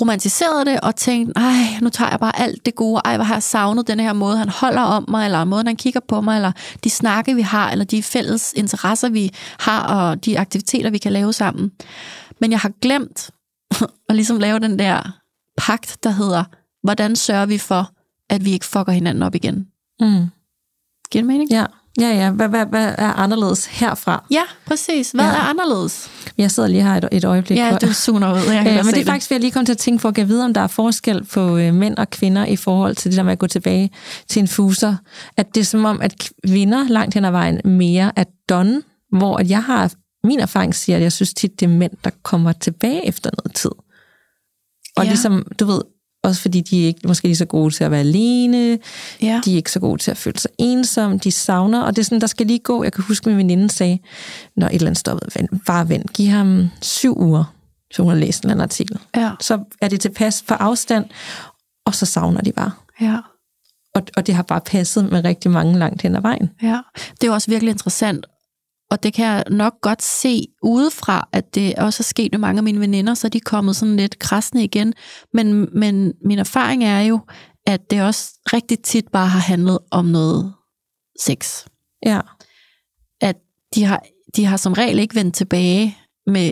[0.00, 3.34] romantiseret det og tænkt, ej, nu tager jeg bare alt det gode, ej, hvor har
[3.34, 6.36] jeg savnet den her måde, han holder om mig, eller måden, han kigger på mig,
[6.36, 6.52] eller
[6.84, 11.12] de snakke, vi har, eller de fælles interesser, vi har, og de aktiviteter, vi kan
[11.12, 11.72] lave sammen.
[12.40, 13.30] Men jeg har glemt
[14.08, 15.18] at ligesom lave den der
[15.58, 16.44] pagt, der hedder,
[16.82, 17.90] hvordan sørger vi for,
[18.30, 19.68] at vi ikke fucker hinanden op igen?
[20.00, 20.26] Mm.
[21.10, 21.50] Giver det mening?
[21.50, 21.66] Ja,
[22.00, 22.30] ja, ja.
[22.30, 24.24] Hvad, hvad, hvad er anderledes herfra?
[24.30, 25.10] Ja, præcis.
[25.10, 25.30] Hvad ja.
[25.30, 26.10] Er anderledes?
[26.38, 27.58] Jeg sidder lige her et, et øjeblik.
[27.58, 28.38] Ja, du suner ud.
[28.38, 30.08] Jeg kan Øh, men det er faktisk, ved jeg lige kom til at tænke for
[30.08, 33.16] at videre, om der er forskel på øh, mænd og kvinder i forhold til det
[33.16, 33.90] der med at gå tilbage
[34.28, 34.96] til en fuser.
[35.36, 38.82] At det er som om, at kvinder langt hen ad vejen mere er done,
[39.12, 39.92] hvor at jeg har,
[40.24, 43.54] min erfaring siger, at jeg synes tit, det er mænd, der kommer tilbage efter noget
[43.54, 43.70] tid.
[44.96, 45.10] Og ja.
[45.10, 45.80] ligesom, du ved,
[46.24, 48.78] Også fordi de er ikke måske lige så gode til at være alene.
[49.22, 49.40] Ja.
[49.44, 51.18] De er ikke så gode til at føle sig ensomme.
[51.18, 52.82] De savner, og det er sådan, der skal lige gå.
[52.84, 53.98] Jeg kan huske, min veninde sagde,
[54.56, 57.44] når et eller andet stoppede, "Ven- bare vent, giv ham syv uger,
[57.92, 58.98] så hun har læst en eller anden artikel.
[59.16, 59.30] Ja.
[59.40, 61.04] Så er det tilpas for afstand,
[61.86, 62.70] og så savner de bare.
[63.00, 63.16] Ja.
[63.94, 66.50] Og, og det har bare passet med rigtig mange langt hen ad vejen.
[66.62, 66.78] Ja,
[67.20, 68.26] det er også virkelig interessant,
[68.90, 72.58] og det kan jeg nok godt se udefra, at det også er sket med mange
[72.58, 74.94] af mine veninder, så er de kommet sådan lidt krasne igen.
[75.32, 77.20] Men, men min erfaring er jo,
[77.66, 80.52] at det også rigtig tit bare har handlet om noget
[81.20, 81.64] sex.
[82.06, 82.20] Ja,
[83.20, 83.36] At
[83.74, 84.02] de har,
[84.36, 86.50] de har som regel ikke vendt tilbage med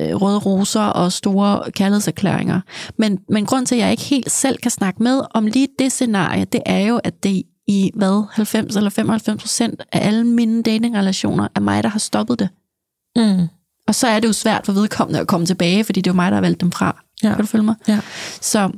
[0.00, 2.60] øh, røde roser og store kærlighedserklæringer.
[2.98, 5.92] Men, men grund til, at jeg ikke helt selv kan snakke med om lige det
[5.92, 10.62] scenarie, det er jo, at det i hvad, 90 eller 95 procent af alle mine
[10.62, 12.48] datingrelationer er mig, der har stoppet det.
[13.16, 13.48] mm.
[13.86, 16.16] Og så er det jo svært for vedkommende at komme tilbage, fordi det er jo
[16.16, 17.04] mig, der har valgt dem fra.
[17.22, 17.28] Ja.
[17.28, 17.74] Kan du følge mig?
[17.88, 18.00] Ja.
[18.40, 18.70] Så,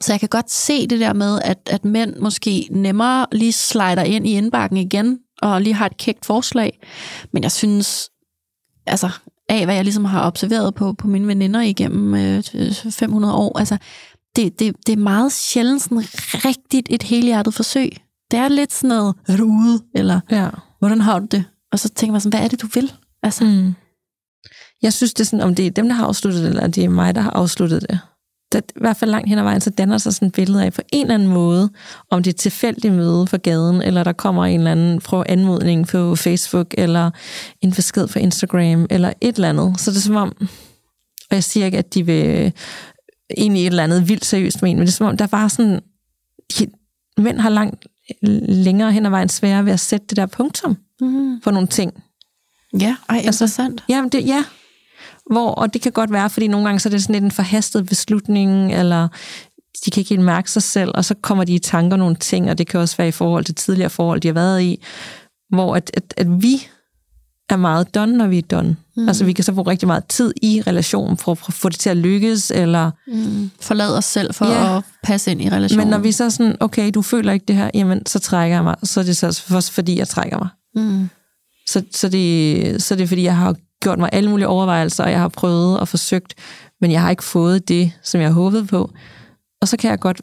[0.00, 4.02] så jeg kan godt se det der med, at, at mænd måske nemmere lige slider
[4.02, 6.78] ind i indbakken igen, og lige har et kægt forslag.
[7.32, 8.10] Men jeg synes,
[8.86, 9.10] altså
[9.48, 12.42] af hvad jeg ligesom har observeret på, på mine veninder igennem øh,
[12.90, 13.78] 500 år, altså
[14.36, 15.98] det, det, det er meget sjældent sådan
[16.44, 17.96] rigtigt et helhjertet forsøg.
[18.30, 19.82] Det er lidt sådan noget, er du ude?
[19.94, 20.48] Eller ja.
[20.78, 21.44] hvordan har du det?
[21.72, 22.92] Og så tænker man sådan, hvad er det, du vil?
[23.22, 23.74] Altså, Mm.
[24.82, 26.84] Jeg synes, det er sådan, om det er dem, der har afsluttet det, eller det
[26.84, 27.98] er mig, der har afsluttet det.
[28.52, 30.72] Der, I hvert fald langt hen ad vejen, så danner sig sådan et billede af
[30.72, 31.70] på en eller anden måde,
[32.10, 35.88] om det er tilfældigt møde for gaden, eller der kommer en eller anden fra anmodning
[35.88, 37.10] på Facebook, eller
[37.60, 39.80] en besked på Instagram, eller et eller andet.
[39.80, 40.36] Så det er som om,
[41.30, 42.52] og jeg siger ikke, at de vil
[43.36, 45.26] ind i et eller andet vildt seriøst med en, men det er som om, der
[45.30, 45.80] var sådan,
[47.18, 47.86] mænd har langt
[48.48, 51.40] længere hen ad vejen sværere ved at sætte det der punktum mm.
[51.42, 52.02] for nogle ting.
[52.80, 53.84] ja, ej, interessant.
[53.88, 54.44] Jamen, det, ja.
[55.30, 57.30] Hvor, og det kan godt være, fordi nogle gange så er det sådan lidt en
[57.30, 59.08] forhastet beslutning, eller
[59.84, 62.50] de kan ikke helt mærke sig selv, og så kommer de i tanker nogle ting,
[62.50, 64.84] og det kan også være i forhold til tidligere forhold, de har været i,
[65.48, 66.66] hvor at, at, at vi
[67.50, 68.76] er meget done, når vi er done.
[68.96, 69.08] Mm.
[69.08, 71.78] Altså vi kan så bruge rigtig meget tid i relationen for, for at få det
[71.78, 73.50] til at lykkes, eller Mm.
[73.60, 74.76] Forlad os selv for Ja.
[74.76, 75.78] at passe ind i relationen.
[75.84, 78.56] men når vi så er sådan, okay, du føler ikke det her, jamen så trækker
[78.56, 80.48] jeg mig, så er det så også fordi, jeg trækker mig.
[80.74, 81.08] Mm.
[81.68, 85.10] Så, så, det, så det er fordi, jeg har gjort mig alle mulige overvejelser, og
[85.10, 86.34] jeg har prøvet og forsøgt,
[86.80, 88.90] men jeg har ikke fået det, som jeg håbede på.
[89.62, 90.20] Og så kan jeg godt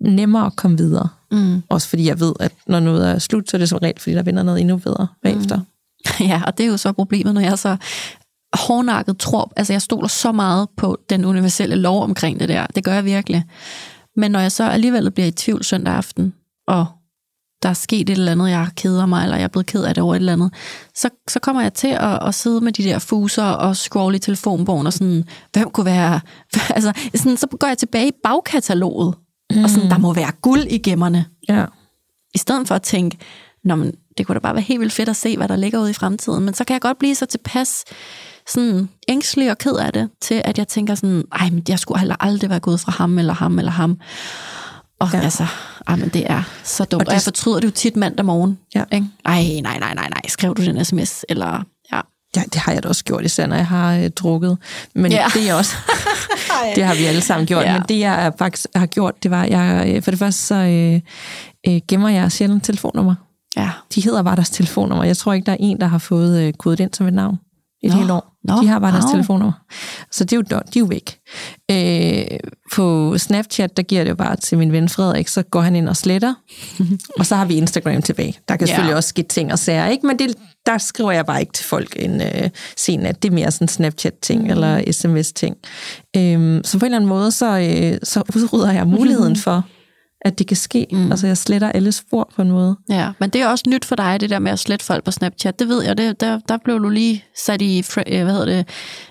[0.00, 1.08] nemmere komme videre.
[1.32, 1.62] Mm.
[1.68, 4.14] Også fordi jeg ved, at når noget er slut, så er det som regel, fordi
[4.16, 5.56] der vinder noget endnu bedre bagefter.
[5.56, 5.62] Mm.
[6.30, 7.76] Ja, og det er jo så problemet, når jeg så
[8.54, 12.66] hårdnakket tror, altså jeg stoler så meget på den universelle lov omkring det der.
[12.66, 13.44] Det gør jeg virkelig.
[14.16, 16.34] Men når jeg så alligevel bliver i tvivl søndag aften,
[16.66, 16.86] og
[17.62, 19.94] der er sket et eller andet, jeg keder mig, eller jeg er blevet ked af
[19.94, 20.54] det over et eller andet,
[20.94, 24.20] så, så kommer jeg til at, at sidde med de der fuser og scrolle i
[24.20, 26.20] telefonbogen og sådan, hvem kunne være...
[26.70, 29.14] Altså, sådan, så går jeg tilbage i bagkataloget,
[29.54, 29.64] mm.
[29.64, 31.24] og sådan, der må være guld i gemmerne.
[31.48, 31.64] Ja.
[32.34, 33.18] I stedet for at tænke,
[33.64, 35.78] Nå, men det kunne da bare være helt vildt fedt at se, hvad der ligger
[35.80, 36.44] ude i fremtiden.
[36.44, 37.84] Men så kan jeg godt blive så tilpas
[38.48, 41.98] sådan ængstelig og ked af det, til at jeg tænker sådan, ej, men jeg skulle
[41.98, 43.98] heller aldrig være gået fra ham, eller ham, eller ham.
[45.00, 45.20] Og Ja.
[45.20, 45.46] altså,
[45.88, 46.94] ej, men det er så dumt.
[46.94, 48.58] Og det- og jeg fortryder det jo tit mandag morgen.
[48.74, 48.84] Ja.
[48.92, 49.06] Ikke?
[49.24, 51.24] Ej, nej, nej, nej, nej, skrev du den sms?
[51.28, 52.00] Eller, ja.
[52.36, 54.58] ja, det har jeg da også gjort, især når jeg har øh, drukket.
[54.94, 55.24] Men Ja.
[55.34, 55.74] det er også...
[56.76, 57.64] det har vi alle sammen gjort.
[57.64, 57.72] Ja.
[57.72, 61.00] Men det, jeg faktisk har gjort, det var, jeg, øh, for det første så øh,
[61.74, 63.14] øh, gemmer jeg sjældent telefonnummer.
[63.56, 63.70] Ja.
[63.94, 65.04] De hedder bare deres telefonnummer.
[65.04, 67.36] Jeg tror ikke, der er en, der har fået øh, kodet ind som et navn
[67.82, 68.36] i et Nå, helt år.
[68.44, 69.12] nå, de har bare deres wow.
[69.14, 69.52] telefonnummer.
[70.10, 71.18] Så det er jo, de er jo væk.
[71.70, 72.38] Øh,
[72.74, 75.88] på Snapchat, der giver det jo bare til min ven Frederik, så går han ind
[75.88, 76.34] og sletter.
[77.18, 78.38] og så har vi Instagram tilbage.
[78.48, 78.70] Der kan Ja.
[78.70, 80.06] selvfølgelig også ske ting og sager, ikke?
[80.06, 80.34] men det,
[80.66, 83.68] der skriver jeg bare ikke til folk en øh, sen at Det er mere sådan
[83.68, 84.50] Snapchat-ting mm.
[84.50, 85.56] eller sms-ting.
[86.16, 89.64] Øh, så på en eller anden måde, så, øh, så udrydder jeg muligheden for,
[90.24, 90.86] at det kan ske.
[90.92, 91.10] Mm.
[91.10, 92.76] Altså jeg sletter alle spor på en måde.
[92.90, 95.10] Ja, men det er også nyt for dig, det der med at slette folk på
[95.10, 95.58] Snapchat.
[95.58, 98.68] Det ved jeg, det, der, der blev du lige sat i, øh, hvad hedder det,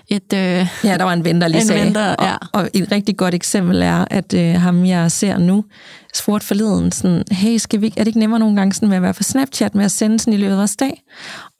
[0.08, 0.32] et...
[0.32, 1.84] Øh, Ja, der var en ven, der lige En sagde.
[1.86, 2.34] ven, der- ja.
[2.34, 5.64] og, og et rigtig godt eksempel er, at øh, ham, jeg ser nu,
[6.14, 8.96] spurgte forleden sådan, hey, skal vi, ikke- er det ikke nemmere nogle gange sådan med
[8.96, 11.02] at være på Snapchat, med at sende sådan i løbet af vores dag?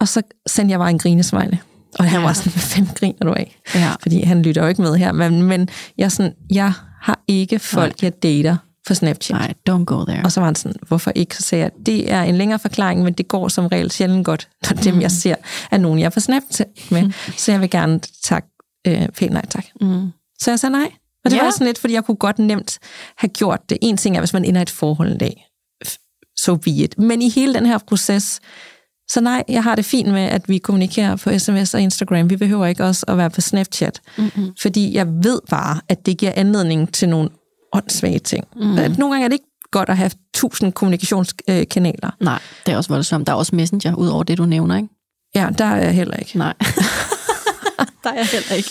[0.01, 1.57] Og så sendte jeg bare en grinesmiley.
[1.99, 2.27] Og han Ja.
[2.27, 3.57] var sådan, fanden griner du af?
[3.75, 3.89] Ja.
[4.03, 5.13] Fordi han lytter jo ikke med her.
[5.13, 9.37] Men, men jeg, sådan, jeg har ikke folk, jeg dater på Snapchat.
[9.39, 10.25] nej, don't go there.
[10.25, 11.37] Og så var han sådan, hvorfor ikke?
[11.37, 14.49] Så sagde jeg, det er en længere forklaring, men det går som regel sjældent godt,
[14.71, 15.35] når dem, jeg ser,
[15.71, 17.13] er nogen, jeg på Snapchat med.
[17.37, 18.49] Så jeg vil gerne takke
[18.87, 19.65] øh, pænt nej tak.
[19.81, 20.09] Mm.
[20.41, 20.91] Så jeg sagde nej.
[21.25, 21.43] Og det Ja.
[21.45, 22.79] var sådan lidt, fordi jeg kunne godt nemt
[23.19, 23.79] have gjort det.
[23.83, 25.47] En ting er, hvis man ender i et forhold en dag.
[26.41, 26.99] So be it.
[26.99, 28.41] Men i hele den her proces,
[29.11, 32.31] så nej, jeg har det fint med, at vi kommunikerer på sms og Instagram.
[32.31, 34.01] Vi behøver ikke også at være på Snapchat.
[34.19, 34.51] Mm-hmm.
[34.63, 37.29] Fordi jeg ved bare, at det giver anledning til nogle
[37.73, 38.45] åndssvage ting.
[38.57, 38.63] Mm.
[38.63, 42.11] Nogle gange er det ikke godt at have tusind kommunikationskanaler.
[42.21, 43.27] Nej, det er også voldsomt.
[43.27, 44.89] Der er også Messenger, ud over det, du nævner, ikke?
[45.35, 46.39] Ja, der er jeg heller ikke.
[46.39, 46.55] Nej.
[48.05, 48.71] der er jeg heller ikke.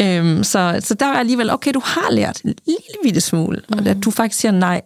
[0.00, 3.78] Øhm, så, så der er alligevel, okay, du har lært en lille bitte smule, mm.
[3.78, 4.82] og at du faktisk siger nej.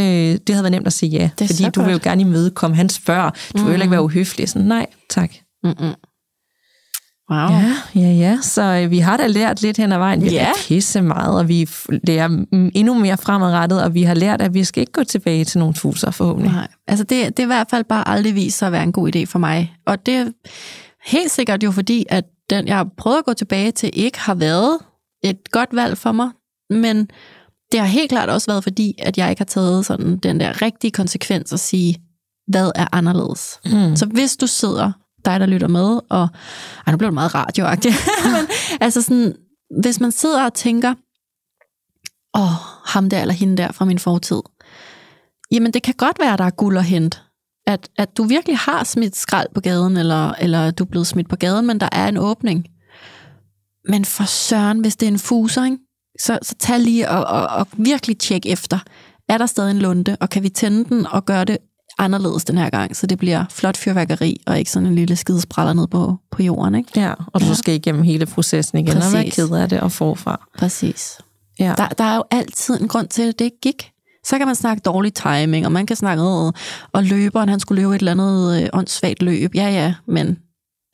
[0.00, 2.02] Øh, det havde været nemt at sige ja, Det fordi du vil jo godt.
[2.02, 2.76] gerne imødekomme.
[2.76, 4.48] Han spørger, du vil jo heller ikke være uhøflig.
[4.48, 5.30] Sådan, nej, tak.
[5.64, 5.94] Mm-mm.
[7.30, 7.38] Wow.
[7.50, 8.38] Ja, ja, ja.
[8.42, 10.22] Så øh, vi har da lært lidt hen ad vejen.
[10.22, 10.42] Vi har Ja.
[10.44, 11.68] lært pisse meget, og vi
[12.06, 12.28] lærer
[12.74, 15.74] endnu mere fremadrettet, og vi har lært, at vi skal ikke gå tilbage til nogle
[15.74, 16.52] fuser forhåbentlig.
[16.52, 18.92] Nej, altså det, det er i hvert fald bare aldrig vist sig at være en
[18.92, 19.76] god idé for mig.
[19.86, 20.26] Og det er
[21.06, 24.34] helt sikkert jo fordi, at den, jeg har prøvet at gå tilbage til, ikke har
[24.34, 24.78] været
[25.24, 26.28] et godt valg for mig.
[26.70, 27.08] Men
[27.72, 30.62] det har helt klart også været fordi, at jeg ikke har taget sådan den der
[30.62, 31.96] rigtige konsekvens og sige,
[32.48, 33.58] hvad er anderledes?
[33.64, 33.96] Mm.
[33.96, 34.92] Så hvis du sidder,
[35.26, 36.28] dig der lytter med, og
[36.86, 37.94] ej, nu blev det meget radioagtigt,
[38.34, 38.46] men
[38.80, 39.34] altså sådan,
[39.82, 40.94] hvis man sidder og tænker,
[42.36, 44.40] åh, oh, ham der eller hende der fra min fortid,
[45.50, 47.18] jamen det kan godt være, der er guld at hente.
[47.66, 51.28] At, at du virkelig har smidt skrald på gaden, eller, eller du er blevet smidt
[51.28, 52.66] på gaden, men der er en åbning.
[53.88, 55.78] Men for søren, hvis det er en fuser, ikke?
[56.20, 58.78] Så, så tag lige og, og, og virkelig tjek efter.
[59.28, 61.58] Er der stadig en lunde, og kan vi tænde den og gøre det
[61.98, 65.72] anderledes den her gang, så det bliver flot fyrværkeri, og ikke sådan en lille skidespræller
[65.72, 66.90] ned på, på jorden, ikke?
[67.00, 67.54] Ja, og du Ja.
[67.54, 69.34] skal igennem hele processen igen, og være Præcis.
[69.34, 70.46] ked af det og forfra.
[70.58, 71.18] Præcis.
[71.58, 71.74] Ja.
[71.76, 73.90] Der, der er jo altid en grund til, at det ikke gik.
[74.26, 76.52] Så kan man snakke dårlig timing, og man kan snakke, "Åh,
[76.92, 79.54] og løberen, han skulle løbe et eller andet øh, åndssvagt løb.
[79.54, 80.38] Ja, ja, men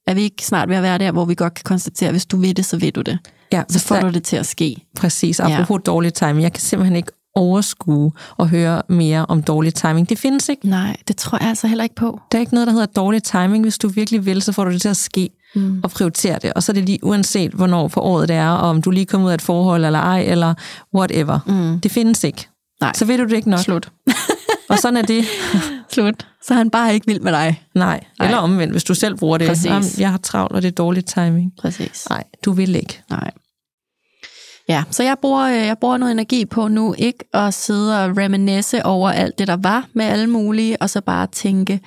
[0.06, 2.26] er vi ikke snart ved at være der, hvor vi godt kan konstatere, at hvis
[2.26, 3.18] du vil det, så vil du det.
[3.52, 4.76] ja, Så får du det til at ske.
[4.96, 5.90] Præcis, apropos ja.
[5.90, 6.42] dårlig timing.
[6.42, 10.08] Jeg kan simpelthen ikke overskue og høre mere om dårlig timing.
[10.08, 10.68] Det findes ikke.
[10.68, 12.20] Nej, det tror jeg altså heller ikke på.
[12.32, 13.64] Der er ikke noget, der hedder dårlig timing.
[13.64, 15.80] Hvis du virkelig vil, så får du det til at ske Mm.
[15.84, 16.52] og prioritere det.
[16.52, 19.06] Og så er det lige uanset, hvornår på året det er, og om du lige
[19.06, 20.54] kommer ud af et forhold eller ej, eller
[20.94, 21.38] whatever.
[21.46, 21.80] Mm.
[21.80, 22.48] Det findes ikke.
[22.80, 22.92] Nej.
[22.94, 23.60] Så ved du det ikke nok.
[23.60, 23.88] Slut.
[24.70, 25.24] Og sådan er det.
[25.92, 26.26] Slut.
[26.46, 27.62] Så er han bare ikke vild med dig.
[27.74, 28.04] Nej.
[28.18, 28.26] Nej.
[28.28, 29.48] Eller omvendt, hvis du selv bruger det.
[29.48, 29.66] Præcis.
[29.66, 31.52] Jamen, jeg har travlt, og det er dårlig timing.
[31.60, 32.06] Præcis.
[32.10, 33.02] Nej, du vil ikke.
[33.10, 33.30] Nej.
[34.72, 38.16] Ja, så jeg bruger, øh, jeg bruger noget energi på nu ikke at sidde og
[38.16, 41.80] reminisce over alt det, der var med alle mulige, og så bare tænke,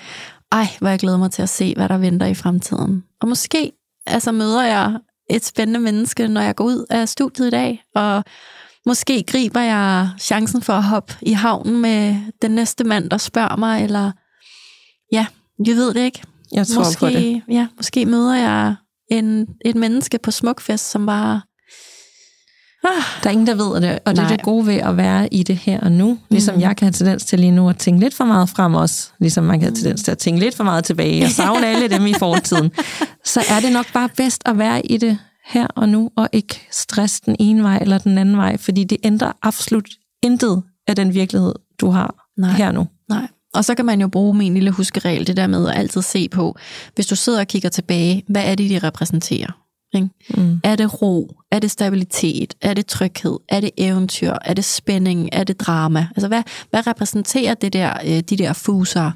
[0.52, 3.04] ej, hvor jeg glæder mig til at se, hvad der venter i fremtiden.
[3.22, 3.72] Og måske
[4.06, 4.94] altså, møder jeg
[5.30, 8.24] et spændende menneske, når jeg går ud af studiet i dag, og
[8.86, 13.56] måske griber jeg chancen for at hoppe i havnen med den næste mand, der spørger
[13.56, 14.12] mig, eller
[15.12, 15.26] ja,
[15.66, 16.22] jeg ved det ikke.
[16.52, 17.42] Jeg tror måske, på det.
[17.50, 18.76] Ja, måske møder jeg
[19.12, 21.42] en, et menneske på Smukfest, som bare...
[23.24, 25.44] Der er ingen, der ved det, og det er det gode ved at være i
[25.44, 26.18] det her og nu.
[26.30, 26.62] Ligesom Mhm.
[26.62, 29.44] jeg kan have tendens til lige nu at tænke lidt for meget frem også, ligesom
[29.44, 32.06] man kan have tendens til at tænke lidt for meget tilbage og savne alle dem
[32.06, 32.72] i fortiden.
[33.26, 36.62] Så er det nok bare bedst at være i det her og nu, og ikke
[36.72, 39.86] stresse den ene vej eller den anden vej, fordi det ændrer absolut
[40.24, 42.50] intet af den virkelighed, du har Nej.
[42.52, 42.88] her nu.
[43.10, 43.28] Nej.
[43.54, 46.30] Og så kan man jo bruge min lille huskeregel, det der med at altid se
[46.30, 46.56] på,
[46.96, 49.52] hvis du sidder og kigger tilbage, hvad er det, de repræsenterer?
[50.04, 50.60] Mm.
[50.64, 51.36] Er det ro?
[51.52, 52.54] Er det stabilitet?
[52.62, 53.38] Er det tryghed?
[53.50, 54.34] Er det eventyr?
[54.46, 55.30] Er det spænding?
[55.32, 56.08] Er det drama?
[56.16, 59.12] Altså, hvad, hvad repræsenterer det der, øh, de der fuser?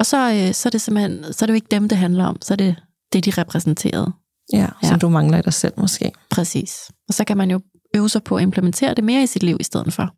[0.00, 2.24] Og så, øh, så er det simpelthen, så er det jo ikke dem, det handler
[2.24, 2.36] om.
[2.42, 2.76] Så er det
[3.12, 4.12] det, de repræsenterede.
[4.52, 4.88] Ja, Ja.
[4.88, 6.12] som du mangler i dig selv måske.
[6.30, 6.74] Præcis.
[7.08, 7.60] Og så kan man jo
[7.96, 10.10] øve sig på at implementere det mere i sit liv i stedet for.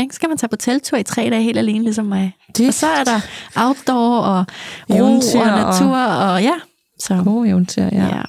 [0.00, 0.12] Ikke?
[0.12, 2.32] Så skal man tage på teltur i tre dage helt alene, ligesom mig.
[2.56, 3.20] Det Og så er der
[3.56, 4.44] outdoor og
[4.90, 5.10] ro og-
[5.46, 6.54] natur, og, og ja.
[6.98, 8.06] Så, gode eventyr, ja.
[8.16, 8.22] ja.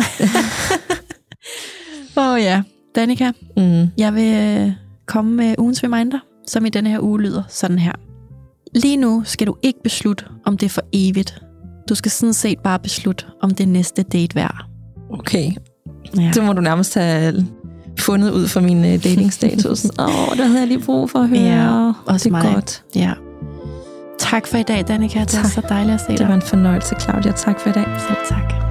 [2.16, 2.62] Åh oh, ja.
[2.94, 3.88] Danika, Mm.
[3.98, 4.72] jeg vil øh,
[5.06, 7.92] komme med ugens reminder, som i denne her uge lyder sådan her.
[8.74, 11.42] Lige nu skal du ikke beslutte, om det er for evigt.
[11.88, 14.64] Du skal sådan set bare beslutte, om det næste date værd.
[15.12, 15.50] Okay,
[16.16, 16.30] Ja.
[16.34, 17.46] det må du nærmest have
[17.98, 19.84] fundet ud fra min øh, datingstatus.
[19.98, 21.40] Åh, oh, det havde jeg lige brug for at høre.
[21.40, 22.54] Ja, også det er mig.
[22.54, 22.84] godt.
[22.96, 23.12] ja.
[24.18, 25.20] Tak for i dag, Danika.
[25.20, 25.46] Det Tak.
[25.46, 26.28] så dejligt at se Det dig.
[26.28, 27.32] var en fornøjelse, Claudia.
[27.32, 27.86] Tak for i dag.
[28.08, 28.69] Selv tak.